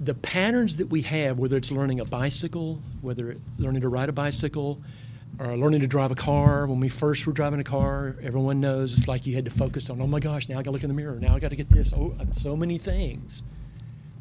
the 0.00 0.14
patterns 0.14 0.76
that 0.78 0.88
we 0.88 1.02
have, 1.02 1.38
whether 1.38 1.56
it's 1.56 1.70
learning 1.70 2.00
a 2.00 2.04
bicycle, 2.04 2.80
whether 3.02 3.30
it's 3.32 3.40
learning 3.58 3.82
to 3.82 3.88
ride 3.88 4.08
a 4.08 4.12
bicycle, 4.12 4.80
or 5.38 5.56
learning 5.56 5.80
to 5.80 5.86
drive 5.86 6.10
a 6.10 6.14
car. 6.14 6.66
When 6.66 6.80
we 6.80 6.88
first 6.88 7.26
were 7.26 7.32
driving 7.32 7.60
a 7.60 7.64
car, 7.64 8.16
everyone 8.22 8.60
knows 8.60 8.96
it's 8.96 9.08
like 9.08 9.26
you 9.26 9.34
had 9.34 9.44
to 9.44 9.50
focus 9.50 9.90
on, 9.90 10.00
oh 10.00 10.06
my 10.06 10.20
gosh, 10.20 10.48
now 10.48 10.58
I 10.58 10.58
got 10.58 10.64
to 10.64 10.70
look 10.72 10.82
in 10.82 10.88
the 10.88 10.94
mirror. 10.94 11.18
Now 11.18 11.34
I 11.34 11.38
got 11.38 11.50
to 11.50 11.56
get 11.56 11.68
this. 11.70 11.92
Oh, 11.92 12.14
uh, 12.20 12.24
so 12.32 12.56
many 12.56 12.78
things. 12.78 13.42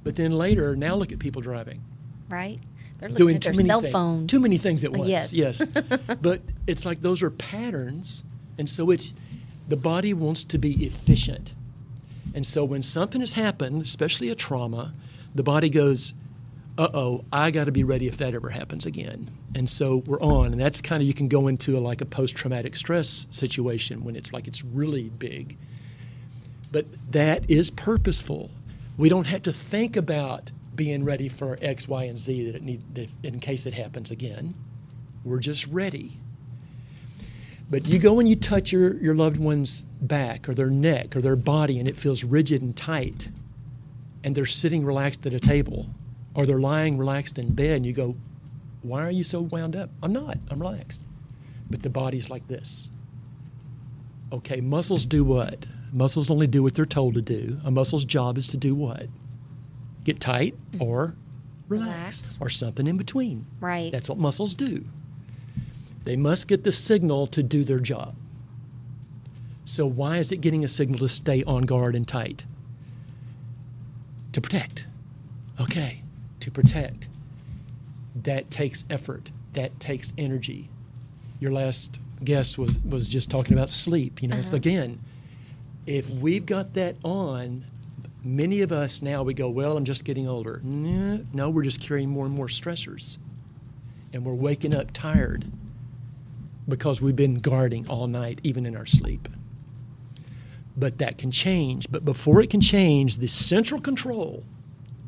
But 0.03 0.15
then 0.15 0.31
later, 0.31 0.75
now 0.75 0.95
look 0.95 1.11
at 1.11 1.19
people 1.19 1.41
driving. 1.41 1.83
Right. 2.29 2.59
They're 2.99 3.09
looking 3.09 3.25
doing 3.25 3.35
at 3.35 3.41
their 3.41 3.53
cell 3.53 3.81
things, 3.81 3.93
phone. 3.93 4.27
Too 4.27 4.39
many 4.39 4.57
things 4.57 4.83
at 4.83 4.91
uh, 4.91 4.99
once. 4.99 5.09
Yes. 5.09 5.33
Yes. 5.33 5.67
but 6.21 6.41
it's 6.67 6.85
like 6.85 7.01
those 7.01 7.21
are 7.21 7.29
patterns, 7.31 8.23
and 8.57 8.69
so 8.69 8.89
it's 8.89 9.13
the 9.67 9.77
body 9.77 10.13
wants 10.13 10.43
to 10.45 10.57
be 10.57 10.85
efficient. 10.85 11.53
And 12.33 12.45
so 12.45 12.63
when 12.63 12.83
something 12.83 13.21
has 13.21 13.33
happened, 13.33 13.81
especially 13.81 14.29
a 14.29 14.35
trauma, 14.35 14.93
the 15.35 15.43
body 15.43 15.69
goes, 15.69 16.13
uh 16.77 16.89
oh, 16.93 17.25
I 17.31 17.51
got 17.51 17.65
to 17.65 17.71
be 17.71 17.83
ready 17.83 18.07
if 18.07 18.17
that 18.17 18.33
ever 18.33 18.49
happens 18.49 18.85
again. 18.85 19.29
And 19.55 19.69
so 19.69 19.97
we're 19.97 20.21
on. 20.21 20.53
And 20.53 20.61
that's 20.61 20.81
kind 20.81 21.01
of, 21.01 21.07
you 21.07 21.13
can 21.13 21.27
go 21.27 21.47
into 21.47 21.77
a, 21.77 21.79
like 21.79 22.01
a 22.01 22.05
post 22.05 22.35
traumatic 22.35 22.75
stress 22.75 23.27
situation 23.29 24.03
when 24.03 24.15
it's 24.15 24.31
like 24.31 24.47
it's 24.47 24.63
really 24.63 25.09
big. 25.09 25.57
But 26.71 26.85
that 27.11 27.49
is 27.49 27.69
purposeful. 27.69 28.51
We 28.97 29.09
don't 29.09 29.27
have 29.27 29.43
to 29.43 29.53
think 29.53 29.97
about 29.97 30.51
being 30.73 31.03
ready 31.03 31.27
for 31.27 31.57
X, 31.61 31.87
Y, 31.87 32.03
and 32.05 32.17
Z 32.17 32.45
that 32.45 32.55
it 32.55 32.63
need, 32.63 32.95
that 32.95 33.09
in 33.23 33.39
case 33.39 33.65
it 33.65 33.73
happens 33.73 34.09
again. 34.09 34.53
We're 35.25 35.39
just 35.39 35.67
ready. 35.67 36.17
But 37.69 37.85
you 37.85 37.99
go 37.99 38.19
and 38.19 38.27
you 38.27 38.35
touch 38.35 38.71
your, 38.71 38.95
your 38.95 39.15
loved 39.15 39.37
one's 39.37 39.83
back 39.83 40.47
or 40.47 40.53
their 40.53 40.69
neck 40.69 41.15
or 41.15 41.21
their 41.21 41.35
body 41.35 41.79
and 41.79 41.87
it 41.87 41.95
feels 41.95 42.23
rigid 42.23 42.61
and 42.61 42.75
tight 42.75 43.29
and 44.23 44.35
they're 44.35 44.45
sitting 44.45 44.85
relaxed 44.85 45.25
at 45.25 45.33
a 45.33 45.39
table 45.39 45.87
or 46.33 46.45
they're 46.45 46.59
lying 46.59 46.97
relaxed 46.97 47.37
in 47.37 47.53
bed 47.53 47.77
and 47.77 47.85
you 47.85 47.93
go, 47.93 48.15
Why 48.81 49.05
are 49.05 49.11
you 49.11 49.23
so 49.23 49.41
wound 49.41 49.75
up? 49.75 49.89
I'm 50.01 50.13
not, 50.13 50.37
I'm 50.49 50.59
relaxed. 50.59 51.03
But 51.69 51.83
the 51.83 51.89
body's 51.89 52.29
like 52.29 52.47
this. 52.47 52.91
Okay, 54.33 54.61
muscles 54.61 55.05
do 55.05 55.23
what? 55.23 55.65
Muscles 55.91 56.31
only 56.31 56.47
do 56.47 56.63
what 56.63 56.73
they're 56.73 56.85
told 56.85 57.15
to 57.15 57.21
do. 57.21 57.59
A 57.65 57.71
muscle's 57.71 58.05
job 58.05 58.37
is 58.37 58.47
to 58.47 58.57
do 58.57 58.73
what? 58.73 59.07
Get 60.03 60.19
tight 60.19 60.55
or 60.79 61.15
relax, 61.67 62.37
relax. 62.37 62.37
or 62.41 62.49
something 62.49 62.87
in 62.87 62.97
between. 62.97 63.45
Right. 63.59 63.91
That's 63.91 64.07
what 64.07 64.17
muscles 64.17 64.53
do. 64.55 64.85
They 66.05 66.15
must 66.15 66.47
get 66.47 66.63
the 66.63 66.71
signal 66.71 67.27
to 67.27 67.43
do 67.43 67.63
their 67.63 67.79
job. 67.79 68.15
So, 69.65 69.85
why 69.85 70.17
is 70.17 70.31
it 70.31 70.37
getting 70.37 70.63
a 70.63 70.67
signal 70.67 70.99
to 70.99 71.07
stay 71.07 71.43
on 71.43 71.63
guard 71.63 71.95
and 71.95 72.07
tight? 72.07 72.45
to 74.33 74.41
protect. 74.41 74.85
Okay, 75.59 76.00
to 76.41 76.51
protect. 76.51 77.07
That 78.15 78.51
takes 78.51 78.83
effort. 78.89 79.31
That 79.53 79.79
takes 79.79 80.13
energy. 80.17 80.69
Your 81.39 81.51
last 81.51 81.99
guest 82.23 82.57
was 82.57 82.77
was 82.79 83.09
just 83.09 83.29
talking 83.29 83.53
about 83.53 83.69
sleep. 83.69 84.21
You 84.21 84.27
know, 84.27 84.35
uh-huh. 84.35 84.43
so 84.43 84.57
again, 84.57 84.99
if 85.85 86.09
we've 86.09 86.45
got 86.45 86.73
that 86.73 86.95
on, 87.03 87.63
many 88.23 88.61
of 88.61 88.71
us 88.71 89.01
now 89.01 89.23
we 89.23 89.33
go, 89.33 89.49
well, 89.49 89.77
I'm 89.77 89.85
just 89.85 90.05
getting 90.05 90.27
older. 90.27 90.61
No, 90.63 91.25
no, 91.33 91.49
we're 91.49 91.63
just 91.63 91.81
carrying 91.81 92.09
more 92.09 92.25
and 92.25 92.35
more 92.35 92.47
stressors, 92.47 93.17
and 94.13 94.25
we're 94.25 94.33
waking 94.33 94.75
up 94.75 94.91
tired 94.91 95.45
because 96.67 97.01
we've 97.01 97.15
been 97.15 97.39
guarding 97.39 97.87
all 97.87 98.07
night, 98.07 98.39
even 98.43 98.65
in 98.65 98.75
our 98.75 98.85
sleep 98.85 99.27
but 100.77 100.97
that 100.99 101.17
can 101.17 101.31
change. 101.31 101.87
But 101.91 102.05
before 102.05 102.41
it 102.41 102.49
can 102.49 102.61
change, 102.61 103.17
the 103.17 103.27
central 103.27 103.81
control, 103.81 104.43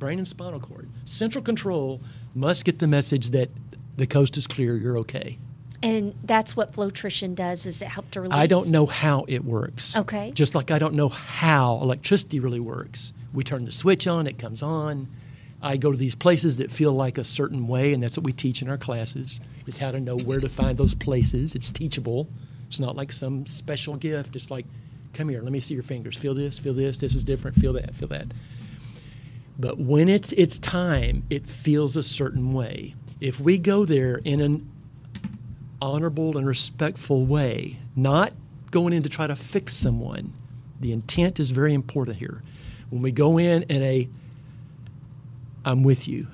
brain 0.03 0.17
and 0.17 0.27
spinal 0.27 0.59
cord, 0.59 0.89
central 1.05 1.41
control 1.41 2.01
must 2.35 2.65
get 2.65 2.79
the 2.79 2.87
message 2.87 3.29
that 3.29 3.49
the 3.95 4.05
coast 4.05 4.35
is 4.35 4.45
clear, 4.45 4.75
you're 4.75 4.97
okay. 4.97 5.37
And 5.81 6.13
that's 6.25 6.57
what 6.57 6.73
Flowtrition 6.73 7.35
does 7.35 7.65
is 7.65 7.81
it 7.81 7.87
help 7.87 8.11
to 8.11 8.19
release? 8.19 8.37
I 8.37 8.47
don't 8.47 8.67
know 8.67 8.85
how 8.85 9.23
it 9.29 9.45
works. 9.45 9.95
Okay. 9.95 10.31
Just 10.31 10.55
like 10.55 10.71
I 10.71 10.79
don't 10.79 10.95
know 10.95 11.07
how 11.07 11.79
electricity 11.81 12.41
really 12.41 12.59
works. 12.59 13.13
We 13.33 13.45
turn 13.45 13.63
the 13.63 13.71
switch 13.71 14.05
on, 14.05 14.27
it 14.27 14.37
comes 14.37 14.61
on. 14.61 15.07
I 15.61 15.77
go 15.77 15.89
to 15.89 15.97
these 15.97 16.15
places 16.15 16.57
that 16.57 16.69
feel 16.69 16.91
like 16.91 17.17
a 17.17 17.23
certain 17.23 17.69
way, 17.69 17.93
and 17.93 18.03
that's 18.03 18.17
what 18.17 18.25
we 18.25 18.33
teach 18.33 18.61
in 18.61 18.67
our 18.67 18.77
classes, 18.77 19.39
is 19.67 19.77
how 19.77 19.91
to 19.91 20.01
know 20.01 20.17
where 20.17 20.41
to 20.41 20.49
find 20.49 20.77
those 20.77 20.93
places. 20.93 21.55
It's 21.55 21.71
teachable. 21.71 22.27
It's 22.67 22.81
not 22.81 22.97
like 22.97 23.13
some 23.13 23.45
special 23.45 23.95
gift. 23.95 24.35
It's 24.35 24.51
like 24.51 24.65
come 25.13 25.29
here, 25.29 25.41
let 25.41 25.51
me 25.51 25.59
see 25.59 25.73
your 25.75 25.83
fingers. 25.83 26.17
Feel 26.17 26.33
this, 26.33 26.59
feel 26.59 26.73
this, 26.73 26.97
this 26.97 27.15
is 27.15 27.23
different, 27.23 27.55
feel 27.55 27.73
that, 27.73 27.95
feel 27.95 28.09
that. 28.09 28.27
But 29.57 29.77
when 29.77 30.09
it's 30.09 30.31
it's 30.33 30.57
time, 30.59 31.23
it 31.29 31.47
feels 31.47 31.95
a 31.95 32.03
certain 32.03 32.53
way. 32.53 32.95
If 33.19 33.39
we 33.39 33.57
go 33.57 33.85
there 33.85 34.17
in 34.23 34.41
an 34.41 34.69
honorable 35.81 36.37
and 36.37 36.47
respectful 36.47 37.25
way, 37.25 37.79
not 37.95 38.33
going 38.71 38.93
in 38.93 39.03
to 39.03 39.09
try 39.09 39.27
to 39.27 39.35
fix 39.35 39.73
someone, 39.73 40.33
the 40.79 40.91
intent 40.91 41.39
is 41.39 41.51
very 41.51 41.73
important 41.73 42.17
here. 42.17 42.41
When 42.89 43.01
we 43.01 43.11
go 43.11 43.37
in 43.37 43.63
in 43.63 43.81
a 43.83 44.09
I'm 45.65 45.83
with 45.83 46.07
you. 46.07 46.27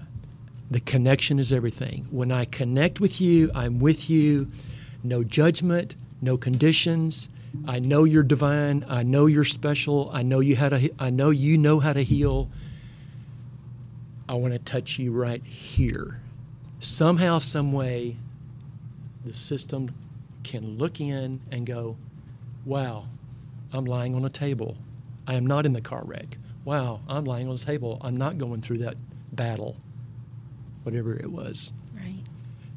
The 0.72 0.80
connection 0.80 1.40
is 1.40 1.54
everything. 1.54 2.08
When 2.10 2.32
I 2.32 2.46
connect 2.46 3.00
with 3.00 3.22
you, 3.22 3.52
I'm 3.54 3.80
with 3.80 4.10
you. 4.10 4.50
No 5.04 5.24
judgment, 5.24 5.96
no 6.22 6.38
conditions. 6.38 7.30
I 7.68 7.80
know 7.80 8.04
you're 8.04 8.24
divine. 8.24 8.86
I 8.88 9.04
know 9.04 9.26
you're 9.26 9.44
special. 9.44 10.10
I 10.14 10.22
know 10.22 10.40
you 10.40 10.56
how 10.56 10.70
to. 10.70 10.90
I 11.00 11.10
know 11.10 11.30
you 11.32 11.58
know 11.58 11.80
how 11.80 11.94
to 11.94 12.04
heal. 12.04 12.50
I 14.30 14.36
want 14.36 14.54
to 14.54 14.60
touch 14.60 15.00
you 15.00 15.12
right 15.12 15.44
here. 15.44 16.22
Somehow, 16.80 17.40
some 17.40 17.72
way, 17.74 18.16
the 19.26 19.34
system 19.34 19.90
can 20.44 20.78
look 20.78 21.02
in 21.02 21.42
and 21.52 21.66
go, 21.66 21.98
"Wow, 22.64 23.08
I'm 23.74 23.86
lying 23.86 24.14
on 24.14 24.24
a 24.24 24.30
table. 24.30 24.78
I 25.26 25.34
am 25.34 25.48
not 25.48 25.66
in 25.66 25.74
the 25.74 25.82
car 25.82 26.04
wreck. 26.06 26.38
Wow, 26.64 27.00
I'm 27.10 27.26
lying 27.26 27.50
on 27.50 27.56
a 27.56 27.58
table. 27.58 27.98
I'm 28.02 28.18
not 28.18 28.38
going 28.38 28.62
through 28.62 28.78
that 28.78 28.98
battle, 29.32 29.78
whatever 30.84 31.16
it 31.16 31.32
was." 31.32 31.74
Right. 31.96 32.22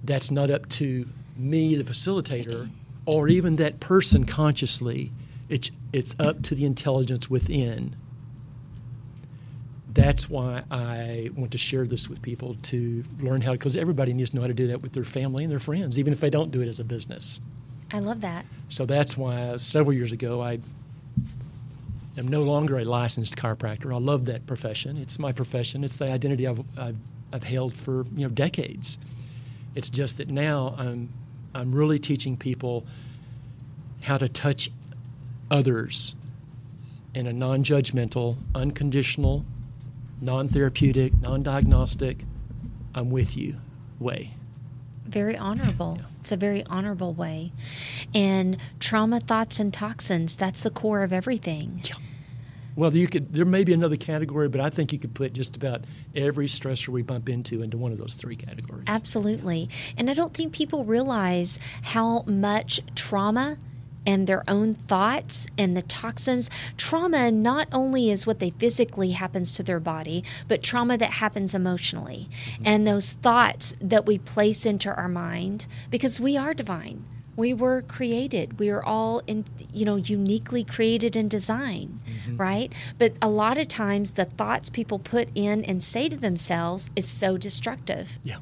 That's 0.02 0.30
not 0.30 0.50
up 0.50 0.70
to 0.70 1.06
me, 1.36 1.74
the 1.74 1.84
facilitator 1.84 2.70
or 3.04 3.28
even 3.28 3.56
that 3.56 3.78
person 3.78 4.24
consciously. 4.24 5.12
It's, 5.50 5.70
it's 5.92 6.16
up 6.18 6.42
to 6.44 6.54
the 6.54 6.64
intelligence 6.64 7.28
within. 7.28 7.94
That's 9.94 10.30
why 10.30 10.62
I 10.70 11.30
want 11.36 11.52
to 11.52 11.58
share 11.58 11.86
this 11.86 12.08
with 12.08 12.22
people 12.22 12.56
to 12.62 13.04
learn 13.20 13.42
how, 13.42 13.52
because 13.52 13.76
everybody 13.76 14.12
needs 14.12 14.30
to 14.30 14.36
know 14.36 14.42
how 14.42 14.48
to 14.48 14.54
do 14.54 14.68
that 14.68 14.80
with 14.80 14.92
their 14.92 15.04
family 15.04 15.44
and 15.44 15.52
their 15.52 15.58
friends, 15.58 15.98
even 15.98 16.12
if 16.12 16.20
they 16.20 16.30
don't 16.30 16.50
do 16.50 16.62
it 16.62 16.68
as 16.68 16.80
a 16.80 16.84
business. 16.84 17.40
I 17.92 17.98
love 17.98 18.22
that. 18.22 18.46
So 18.68 18.86
that's 18.86 19.16
why 19.16 19.56
several 19.56 19.92
years 19.92 20.12
ago 20.12 20.40
I 20.40 20.60
am 22.16 22.28
no 22.28 22.42
longer 22.42 22.78
a 22.78 22.84
licensed 22.84 23.36
chiropractor. 23.36 23.94
I 23.94 23.98
love 23.98 24.24
that 24.26 24.46
profession. 24.46 24.96
It's 24.96 25.18
my 25.18 25.32
profession. 25.32 25.84
It's 25.84 25.98
the 25.98 26.10
identity 26.10 26.46
I've, 26.46 26.62
I've, 26.78 26.96
I've 27.32 27.44
held 27.44 27.74
for 27.74 28.06
you 28.14 28.26
know 28.26 28.28
decades. 28.28 28.98
It's 29.74 29.90
just 29.90 30.16
that 30.18 30.30
now 30.30 30.74
I'm 30.78 31.10
I'm 31.54 31.74
really 31.74 31.98
teaching 31.98 32.36
people 32.36 32.86
how 34.02 34.16
to 34.16 34.28
touch 34.28 34.70
others 35.50 36.16
in 37.14 37.26
a 37.26 37.32
non-judgmental, 37.32 38.36
unconditional, 38.54 39.44
non-therapeutic, 40.22 41.20
non-diagnostic, 41.20 42.24
I'm 42.94 43.10
with 43.10 43.36
you 43.36 43.56
way. 43.98 44.34
Very 45.04 45.36
honorable. 45.36 45.98
Yeah. 46.00 46.06
It's 46.20 46.32
a 46.32 46.36
very 46.36 46.64
honorable 46.66 47.12
way. 47.12 47.52
And 48.14 48.56
trauma, 48.78 49.20
thoughts, 49.20 49.58
and 49.58 49.74
toxins, 49.74 50.36
that's 50.36 50.62
the 50.62 50.70
core 50.70 51.02
of 51.02 51.12
everything. 51.12 51.80
Yeah. 51.84 51.96
Well, 52.74 52.96
you 52.96 53.06
could. 53.06 53.34
There 53.34 53.44
may 53.44 53.64
be 53.64 53.74
another 53.74 53.96
category, 53.96 54.48
but 54.48 54.60
I 54.60 54.70
think 54.70 54.92
you 54.94 54.98
could 54.98 55.12
put 55.12 55.34
just 55.34 55.56
about 55.56 55.84
every 56.16 56.46
stressor 56.46 56.88
we 56.88 57.02
bump 57.02 57.28
into 57.28 57.60
into 57.60 57.76
one 57.76 57.92
of 57.92 57.98
those 57.98 58.14
three 58.14 58.36
categories. 58.36 58.84
Absolutely. 58.86 59.68
And 59.98 60.08
I 60.08 60.14
don't 60.14 60.32
think 60.32 60.54
people 60.54 60.86
realize 60.86 61.58
how 61.82 62.22
much 62.22 62.80
trauma 62.94 63.58
and 64.06 64.26
their 64.26 64.42
own 64.48 64.74
thoughts 64.74 65.46
and 65.56 65.76
the 65.76 65.82
toxins. 65.82 66.50
Trauma 66.76 67.30
not 67.30 67.68
only 67.72 68.10
is 68.10 68.26
what 68.26 68.38
they 68.38 68.50
physically 68.50 69.12
happens 69.12 69.54
to 69.56 69.62
their 69.62 69.80
body, 69.80 70.24
but 70.48 70.62
trauma 70.62 70.96
that 70.98 71.12
happens 71.12 71.54
emotionally. 71.54 72.28
Mm-hmm. 72.30 72.62
And 72.66 72.86
those 72.86 73.12
thoughts 73.12 73.74
that 73.80 74.06
we 74.06 74.18
place 74.18 74.66
into 74.66 74.94
our 74.94 75.08
mind 75.08 75.66
because 75.90 76.20
we 76.20 76.36
are 76.36 76.54
divine. 76.54 77.04
We 77.34 77.54
were 77.54 77.80
created. 77.80 78.58
We 78.58 78.68
are 78.68 78.84
all 78.84 79.22
in 79.26 79.46
you 79.72 79.86
know 79.86 79.96
uniquely 79.96 80.64
created 80.64 81.16
and 81.16 81.30
designed, 81.30 82.00
mm-hmm. 82.04 82.36
right? 82.36 82.72
But 82.98 83.14
a 83.22 83.30
lot 83.30 83.56
of 83.56 83.68
times 83.68 84.12
the 84.12 84.26
thoughts 84.26 84.68
people 84.68 84.98
put 84.98 85.30
in 85.34 85.64
and 85.64 85.82
say 85.82 86.10
to 86.10 86.16
themselves 86.16 86.90
is 86.94 87.08
so 87.08 87.38
destructive. 87.38 88.18
Yeah 88.22 88.36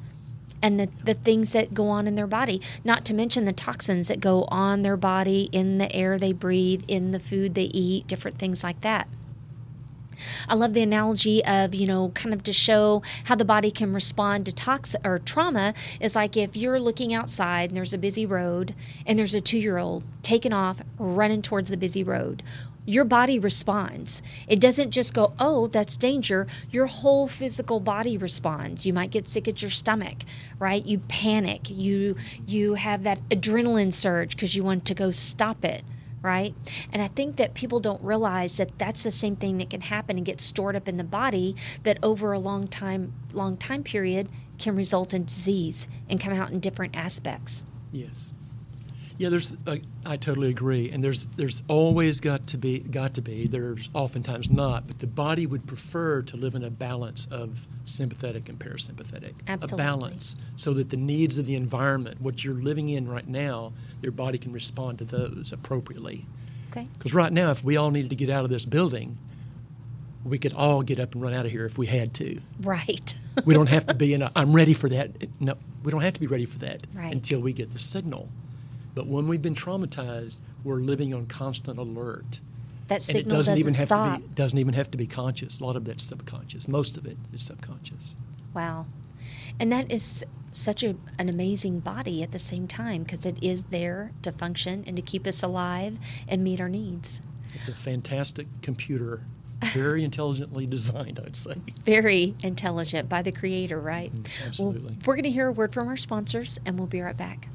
and 0.61 0.79
the, 0.79 0.89
the 1.03 1.13
things 1.13 1.53
that 1.53 1.73
go 1.73 1.87
on 1.87 2.07
in 2.07 2.15
their 2.15 2.27
body, 2.27 2.61
not 2.83 3.05
to 3.05 3.13
mention 3.13 3.45
the 3.45 3.53
toxins 3.53 4.07
that 4.07 4.19
go 4.19 4.45
on 4.49 4.81
their 4.81 4.97
body, 4.97 5.49
in 5.51 5.77
the 5.77 5.93
air 5.95 6.17
they 6.17 6.33
breathe, 6.33 6.83
in 6.87 7.11
the 7.11 7.19
food 7.19 7.55
they 7.55 7.63
eat, 7.63 8.07
different 8.07 8.37
things 8.37 8.63
like 8.63 8.81
that. 8.81 9.07
I 10.47 10.55
love 10.55 10.73
the 10.73 10.81
analogy 10.81 11.43
of, 11.43 11.73
you 11.73 11.87
know, 11.87 12.09
kind 12.09 12.33
of 12.33 12.43
to 12.43 12.53
show 12.53 13.01
how 13.25 13.35
the 13.35 13.45
body 13.45 13.71
can 13.71 13.93
respond 13.93 14.45
to 14.45 14.53
tox 14.53 14.95
or 15.03 15.19
trauma 15.19 15.73
is 15.99 16.15
like 16.15 16.37
if 16.37 16.55
you're 16.55 16.79
looking 16.79 17.13
outside 17.13 17.69
and 17.69 17.77
there's 17.77 17.93
a 17.93 17.97
busy 17.97 18.25
road 18.25 18.75
and 19.05 19.17
there's 19.17 19.33
a 19.33 19.41
two 19.41 19.57
year 19.57 19.77
old 19.77 20.03
taking 20.21 20.53
off, 20.53 20.81
running 20.99 21.41
towards 21.41 21.69
the 21.69 21.77
busy 21.77 22.03
road 22.03 22.43
your 22.85 23.05
body 23.05 23.37
responds. 23.37 24.21
It 24.47 24.59
doesn't 24.59 24.91
just 24.91 25.13
go, 25.13 25.33
oh, 25.39 25.67
that's 25.67 25.95
danger. 25.95 26.47
Your 26.71 26.87
whole 26.87 27.27
physical 27.27 27.79
body 27.79 28.17
responds. 28.17 28.85
You 28.85 28.93
might 28.93 29.11
get 29.11 29.27
sick 29.27 29.47
at 29.47 29.61
your 29.61 29.71
stomach, 29.71 30.19
right? 30.57 30.85
You 30.85 30.99
panic. 30.99 31.69
You 31.69 32.15
you 32.47 32.75
have 32.75 33.03
that 33.03 33.21
adrenaline 33.29 33.93
surge 33.93 34.35
because 34.35 34.55
you 34.55 34.63
want 34.63 34.85
to 34.85 34.95
go 34.95 35.11
stop 35.11 35.63
it, 35.63 35.83
right? 36.21 36.55
And 36.91 37.01
I 37.01 37.07
think 37.07 37.35
that 37.35 37.53
people 37.53 37.79
don't 37.79 38.01
realize 38.03 38.57
that 38.57 38.77
that's 38.79 39.03
the 39.03 39.11
same 39.11 39.35
thing 39.35 39.57
that 39.59 39.69
can 39.69 39.81
happen 39.81 40.17
and 40.17 40.25
get 40.25 40.41
stored 40.41 40.75
up 40.75 40.87
in 40.87 40.97
the 40.97 41.03
body 41.03 41.55
that 41.83 41.99
over 42.01 42.33
a 42.33 42.39
long 42.39 42.67
time 42.67 43.13
long 43.31 43.57
time 43.57 43.83
period 43.83 44.27
can 44.57 44.75
result 44.75 45.13
in 45.13 45.25
disease 45.25 45.87
and 46.09 46.19
come 46.19 46.33
out 46.33 46.51
in 46.51 46.59
different 46.59 46.95
aspects. 46.95 47.63
Yes. 47.91 48.33
Yeah, 49.21 49.29
there's. 49.29 49.53
Uh, 49.67 49.77
I 50.03 50.17
totally 50.17 50.49
agree, 50.49 50.89
and 50.89 51.03
there's 51.03 51.27
there's 51.35 51.61
always 51.67 52.19
got 52.19 52.47
to 52.47 52.57
be 52.57 52.79
got 52.79 53.13
to 53.13 53.21
be. 53.21 53.45
There's 53.45 53.87
oftentimes 53.93 54.49
not, 54.49 54.87
but 54.87 54.97
the 54.97 55.05
body 55.05 55.45
would 55.45 55.67
prefer 55.67 56.23
to 56.23 56.37
live 56.37 56.55
in 56.55 56.63
a 56.63 56.71
balance 56.71 57.27
of 57.29 57.67
sympathetic 57.83 58.49
and 58.49 58.57
parasympathetic. 58.57 59.33
Absolutely. 59.47 59.75
A 59.75 59.77
balance, 59.77 60.37
so 60.55 60.73
that 60.73 60.89
the 60.89 60.97
needs 60.97 61.37
of 61.37 61.45
the 61.45 61.53
environment, 61.53 62.19
what 62.19 62.43
you're 62.43 62.55
living 62.55 62.89
in 62.89 63.07
right 63.07 63.27
now, 63.27 63.73
your 64.01 64.11
body 64.11 64.39
can 64.39 64.51
respond 64.53 64.97
to 64.97 65.05
those 65.05 65.53
appropriately. 65.53 66.25
Okay. 66.71 66.87
Because 66.97 67.13
right 67.13 67.31
now, 67.31 67.51
if 67.51 67.63
we 67.63 67.77
all 67.77 67.91
needed 67.91 68.09
to 68.09 68.15
get 68.15 68.31
out 68.31 68.43
of 68.43 68.49
this 68.49 68.65
building, 68.65 69.19
we 70.25 70.39
could 70.39 70.53
all 70.53 70.81
get 70.81 70.99
up 70.99 71.13
and 71.13 71.21
run 71.21 71.35
out 71.35 71.45
of 71.45 71.51
here 71.51 71.65
if 71.65 71.77
we 71.77 71.85
had 71.85 72.15
to. 72.15 72.41
Right. 72.59 73.13
we 73.45 73.53
don't 73.53 73.69
have 73.69 73.85
to 73.85 73.93
be 74.03 74.15
in 74.15 74.23
a. 74.23 74.31
I'm 74.35 74.51
ready 74.51 74.73
for 74.73 74.89
that. 74.89 75.11
No, 75.39 75.59
we 75.83 75.91
don't 75.91 76.01
have 76.01 76.15
to 76.15 76.19
be 76.19 76.25
ready 76.25 76.47
for 76.47 76.57
that 76.57 76.87
right. 76.95 77.13
until 77.13 77.39
we 77.39 77.53
get 77.53 77.71
the 77.71 77.77
signal. 77.77 78.27
But 78.93 79.07
when 79.07 79.27
we've 79.27 79.41
been 79.41 79.55
traumatized, 79.55 80.39
we're 80.63 80.75
living 80.75 81.13
on 81.13 81.25
constant 81.27 81.79
alert. 81.79 82.39
That 82.87 83.01
signal 83.01 83.21
and 83.21 83.31
it 83.31 83.35
doesn't, 83.35 83.51
doesn't 83.53 83.57
even 83.59 83.73
have 83.75 83.87
stop. 83.87 84.15
to 84.17 84.27
be 84.27 84.33
doesn't 84.35 84.59
even 84.59 84.73
have 84.73 84.91
to 84.91 84.97
be 84.97 85.07
conscious. 85.07 85.59
A 85.59 85.65
lot 85.65 85.75
of 85.75 85.85
that's 85.85 86.03
subconscious. 86.03 86.67
Most 86.67 86.97
of 86.97 87.05
it 87.05 87.17
is 87.33 87.43
subconscious. 87.43 88.17
Wow. 88.53 88.87
And 89.59 89.71
that 89.71 89.91
is 89.91 90.25
such 90.51 90.83
a, 90.83 90.95
an 91.17 91.29
amazing 91.29 91.79
body 91.79 92.21
at 92.21 92.31
the 92.31 92.39
same 92.39 92.67
time 92.67 93.03
because 93.03 93.25
it 93.25 93.41
is 93.41 93.65
there 93.65 94.11
to 94.21 94.31
function 94.31 94.83
and 94.85 94.95
to 94.95 95.01
keep 95.01 95.25
us 95.25 95.41
alive 95.41 95.97
and 96.27 96.43
meet 96.43 96.59
our 96.59 96.69
needs. 96.69 97.21
It's 97.53 97.67
a 97.67 97.73
fantastic 97.73 98.47
computer, 98.61 99.21
very 99.73 100.03
intelligently 100.03 100.65
designed, 100.65 101.19
I'd 101.25 101.35
say. 101.35 101.55
Very 101.85 102.35
intelligent 102.43 103.07
by 103.07 103.21
the 103.21 103.31
creator, 103.31 103.79
right? 103.79 104.13
Mm, 104.13 104.47
absolutely. 104.47 104.81
Well, 104.81 104.97
we're 105.05 105.15
going 105.15 105.23
to 105.23 105.31
hear 105.31 105.47
a 105.47 105.51
word 105.51 105.73
from 105.73 105.87
our 105.87 105.97
sponsors 105.97 106.59
and 106.65 106.77
we'll 106.77 106.87
be 106.87 107.01
right 107.01 107.17
back. 107.17 107.47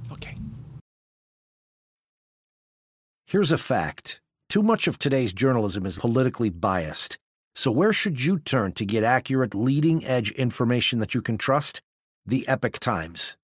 Here's 3.28 3.50
a 3.50 3.58
fact 3.58 4.20
too 4.48 4.62
much 4.62 4.86
of 4.86 5.00
today's 5.00 5.32
journalism 5.32 5.84
is 5.84 5.98
politically 5.98 6.48
biased. 6.48 7.18
So, 7.56 7.72
where 7.72 7.92
should 7.92 8.24
you 8.24 8.38
turn 8.38 8.70
to 8.74 8.84
get 8.84 9.02
accurate, 9.02 9.52
leading 9.52 10.04
edge 10.04 10.30
information 10.30 11.00
that 11.00 11.12
you 11.12 11.20
can 11.20 11.36
trust? 11.36 11.82
The 12.24 12.46
Epoch 12.46 12.78
Times. 12.78 13.36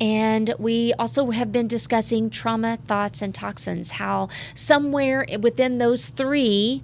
And 0.00 0.52
we 0.58 0.92
also 0.94 1.30
have 1.30 1.52
been 1.52 1.68
discussing 1.68 2.28
trauma, 2.28 2.78
thoughts, 2.88 3.22
and 3.22 3.32
toxins, 3.32 3.92
how 3.92 4.28
somewhere 4.52 5.24
within 5.38 5.78
those 5.78 6.06
three, 6.06 6.82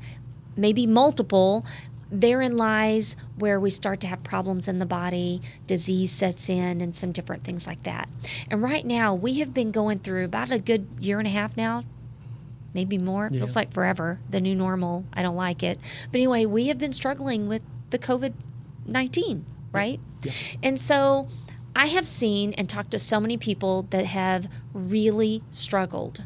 maybe 0.57 0.87
multiple, 0.87 1.65
therein 2.11 2.57
lies 2.57 3.16
where 3.37 3.59
we 3.59 3.71
start 3.71 4.01
to 4.01 4.07
have 4.07 4.23
problems 4.23 4.69
in 4.69 4.79
the 4.79 4.87
body, 4.87 5.40
disease 5.66 6.12
sets 6.12 6.49
in, 6.49 6.81
and 6.81 6.95
some 6.95 7.12
different 7.12 7.42
things 7.42 7.66
like 7.66 7.83
that. 7.83 8.09
And 8.51 8.62
right 8.62 8.85
now, 8.87 9.14
we 9.14 9.40
have 9.40 9.53
been 9.53 9.73
going 9.73 9.99
through 9.99 10.25
about 10.25 10.51
a 10.51 10.59
good 10.59 10.87
year 11.01 11.19
and 11.19 11.27
a 11.27 11.31
half 11.31 11.57
now, 11.57 11.83
maybe 12.75 12.97
more. 12.99 13.27
It 13.27 13.35
Yeah. 13.35 13.38
feels 13.40 13.57
like 13.57 13.73
forever. 13.73 14.21
The 14.31 14.40
new 14.40 14.55
normal. 14.55 15.05
I 15.12 15.23
don't 15.23 15.37
like 15.37 15.62
it. 15.62 15.79
But 16.12 16.19
anyway, 16.19 16.47
we 16.47 16.69
have 16.69 16.79
been 16.79 16.92
struggling 16.92 17.49
with 17.49 17.64
the 17.90 17.99
COVID 17.99 18.33
19, 18.87 19.45
right? 19.73 19.99
Yeah. 20.23 20.33
And 20.62 20.81
so 20.81 21.27
I 21.77 21.87
have 21.89 22.09
seen 22.09 22.55
and 22.55 22.71
talked 22.71 22.93
to 22.93 22.99
so 22.99 23.21
many 23.21 23.37
people 23.37 23.83
that 23.91 24.07
have 24.07 24.49
really 24.73 25.43
struggled. 25.51 26.23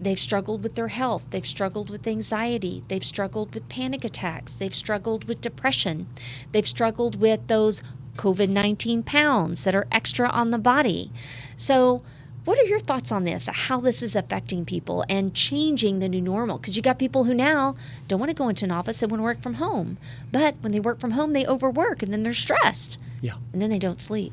They've 0.00 0.18
struggled 0.18 0.62
with 0.62 0.74
their 0.74 0.88
health, 0.88 1.24
they've 1.30 1.46
struggled 1.46 1.90
with 1.90 2.06
anxiety, 2.06 2.82
they've 2.88 3.04
struggled 3.04 3.52
with 3.52 3.68
panic 3.68 4.04
attacks, 4.06 4.54
they've 4.54 4.74
struggled 4.74 5.24
with 5.24 5.42
depression, 5.42 6.06
they've 6.52 6.66
struggled 6.66 7.20
with 7.20 7.46
those 7.46 7.82
COVID 8.16 8.48
19 8.48 9.02
pounds 9.02 9.64
that 9.64 9.74
are 9.74 9.86
extra 9.92 10.30
on 10.30 10.50
the 10.50 10.56
body. 10.58 11.12
So, 11.56 12.02
what 12.46 12.58
are 12.58 12.64
your 12.64 12.80
thoughts 12.80 13.12
on 13.12 13.24
this? 13.24 13.48
How 13.52 13.80
this 13.80 14.02
is 14.02 14.16
affecting 14.16 14.64
people 14.64 15.04
and 15.10 15.34
changing 15.34 15.98
the 15.98 16.08
new 16.08 16.22
normal? 16.22 16.56
Because 16.56 16.74
you 16.74 16.80
got 16.82 16.98
people 16.98 17.24
who 17.24 17.34
now 17.34 17.74
don't 18.08 18.20
want 18.20 18.30
to 18.30 18.34
go 18.36 18.48
into 18.48 18.64
an 18.64 18.70
office, 18.70 19.00
they 19.00 19.06
want 19.06 19.18
to 19.18 19.24
work 19.24 19.42
from 19.42 19.54
home. 19.54 19.98
But 20.32 20.54
when 20.62 20.72
they 20.72 20.80
work 20.80 21.00
from 21.00 21.10
home, 21.10 21.34
they 21.34 21.44
overwork 21.44 22.02
and 22.02 22.14
then 22.14 22.22
they're 22.22 22.32
stressed 22.32 22.96
Yeah. 23.20 23.34
and 23.52 23.60
then 23.60 23.68
they 23.68 23.78
don't 23.78 24.00
sleep. 24.00 24.32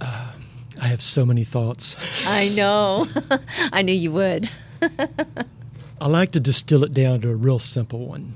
I 0.00 0.86
have 0.88 1.02
so 1.02 1.26
many 1.26 1.44
thoughts. 1.44 1.96
I 2.26 2.48
know. 2.48 3.06
I 3.72 3.82
knew 3.82 3.92
you 3.92 4.12
would. 4.12 4.48
I 6.00 6.08
like 6.08 6.32
to 6.32 6.40
distill 6.40 6.84
it 6.84 6.92
down 6.92 7.20
to 7.20 7.30
a 7.30 7.34
real 7.34 7.58
simple 7.58 8.06
one. 8.06 8.34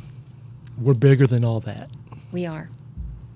We're 0.78 0.94
bigger 0.94 1.26
than 1.26 1.44
all 1.44 1.60
that. 1.60 1.88
We 2.32 2.44
are. 2.46 2.68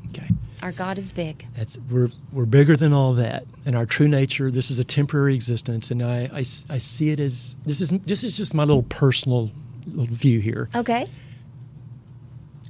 Okay. 0.09 0.29
Our 0.63 0.73
God 0.73 0.99
is 0.99 1.13
big. 1.13 1.47
That's, 1.57 1.79
we're, 1.91 2.11
we're 2.33 2.45
bigger 2.45 2.77
than 2.77 2.93
all 2.93 3.15
that. 3.15 3.45
And 3.65 3.77
our 3.77 3.87
true 3.87 4.09
nature, 4.09 4.51
this 4.51 4.71
is 4.71 4.79
a 4.79 4.85
temporary 4.85 5.35
existence. 5.35 5.91
And 5.91 6.03
I 6.03 6.29
I 6.35 6.43
see 6.43 7.11
it 7.11 7.21
as 7.21 7.57
this 7.65 7.81
is, 7.81 7.91
this 7.91 8.25
is 8.25 8.37
just 8.37 8.55
my 8.55 8.65
little 8.65 8.83
personal 8.83 9.51
little 9.87 10.15
view 10.15 10.41
here. 10.41 10.69
Okay. 10.75 11.07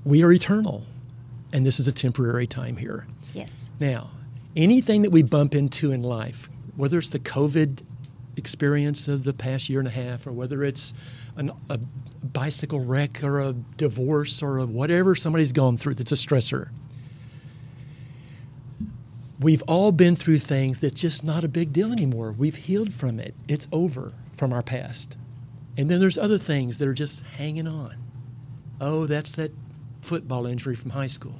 We 0.04 0.22
are 0.22 0.30
eternal. 0.30 0.84
And 1.52 1.66
this 1.66 1.80
is 1.80 1.88
a 1.88 1.92
temporary 1.92 2.46
time 2.46 2.76
here. 2.76 3.06
Yes. 3.32 3.72
Now, 3.80 4.10
anything 4.58 5.02
that 5.02 5.10
we 5.10 5.22
bump 5.22 5.54
into 5.54 5.92
in 5.92 6.02
life, 6.02 6.50
whether 6.76 6.98
it's 6.98 7.10
the 7.10 7.18
COVID 7.18 7.82
experience 8.36 9.08
of 9.08 9.24
the 9.24 9.32
past 9.32 9.68
year 9.68 9.78
and 9.78 9.88
a 9.88 9.92
half, 9.92 10.26
or 10.26 10.32
whether 10.32 10.62
it's 10.62 10.92
an, 11.36 11.50
a 11.70 11.78
bicycle 12.22 12.80
wreck 12.80 13.22
or 13.24 13.40
a 13.40 13.52
divorce 13.52 14.42
or 14.42 14.58
a 14.58 14.66
whatever 14.66 15.14
somebody's 15.14 15.52
gone 15.52 15.76
through 15.76 15.94
that's 15.94 16.12
a 16.12 16.16
stressor, 16.16 16.68
we've 19.40 19.62
all 19.62 19.92
been 19.92 20.16
through 20.16 20.38
things 20.38 20.80
that's 20.80 21.00
just 21.00 21.24
not 21.24 21.44
a 21.44 21.48
big 21.48 21.72
deal 21.72 21.92
anymore. 21.92 22.32
We've 22.32 22.56
healed 22.56 22.92
from 22.92 23.18
it, 23.20 23.34
it's 23.46 23.68
over 23.72 24.12
from 24.32 24.52
our 24.52 24.62
past. 24.62 25.16
And 25.76 25.88
then 25.88 26.00
there's 26.00 26.18
other 26.18 26.38
things 26.38 26.78
that 26.78 26.88
are 26.88 26.94
just 26.94 27.22
hanging 27.22 27.68
on. 27.68 27.94
Oh, 28.80 29.06
that's 29.06 29.32
that 29.32 29.52
football 30.00 30.46
injury 30.46 30.74
from 30.74 30.90
high 30.90 31.06
school. 31.06 31.36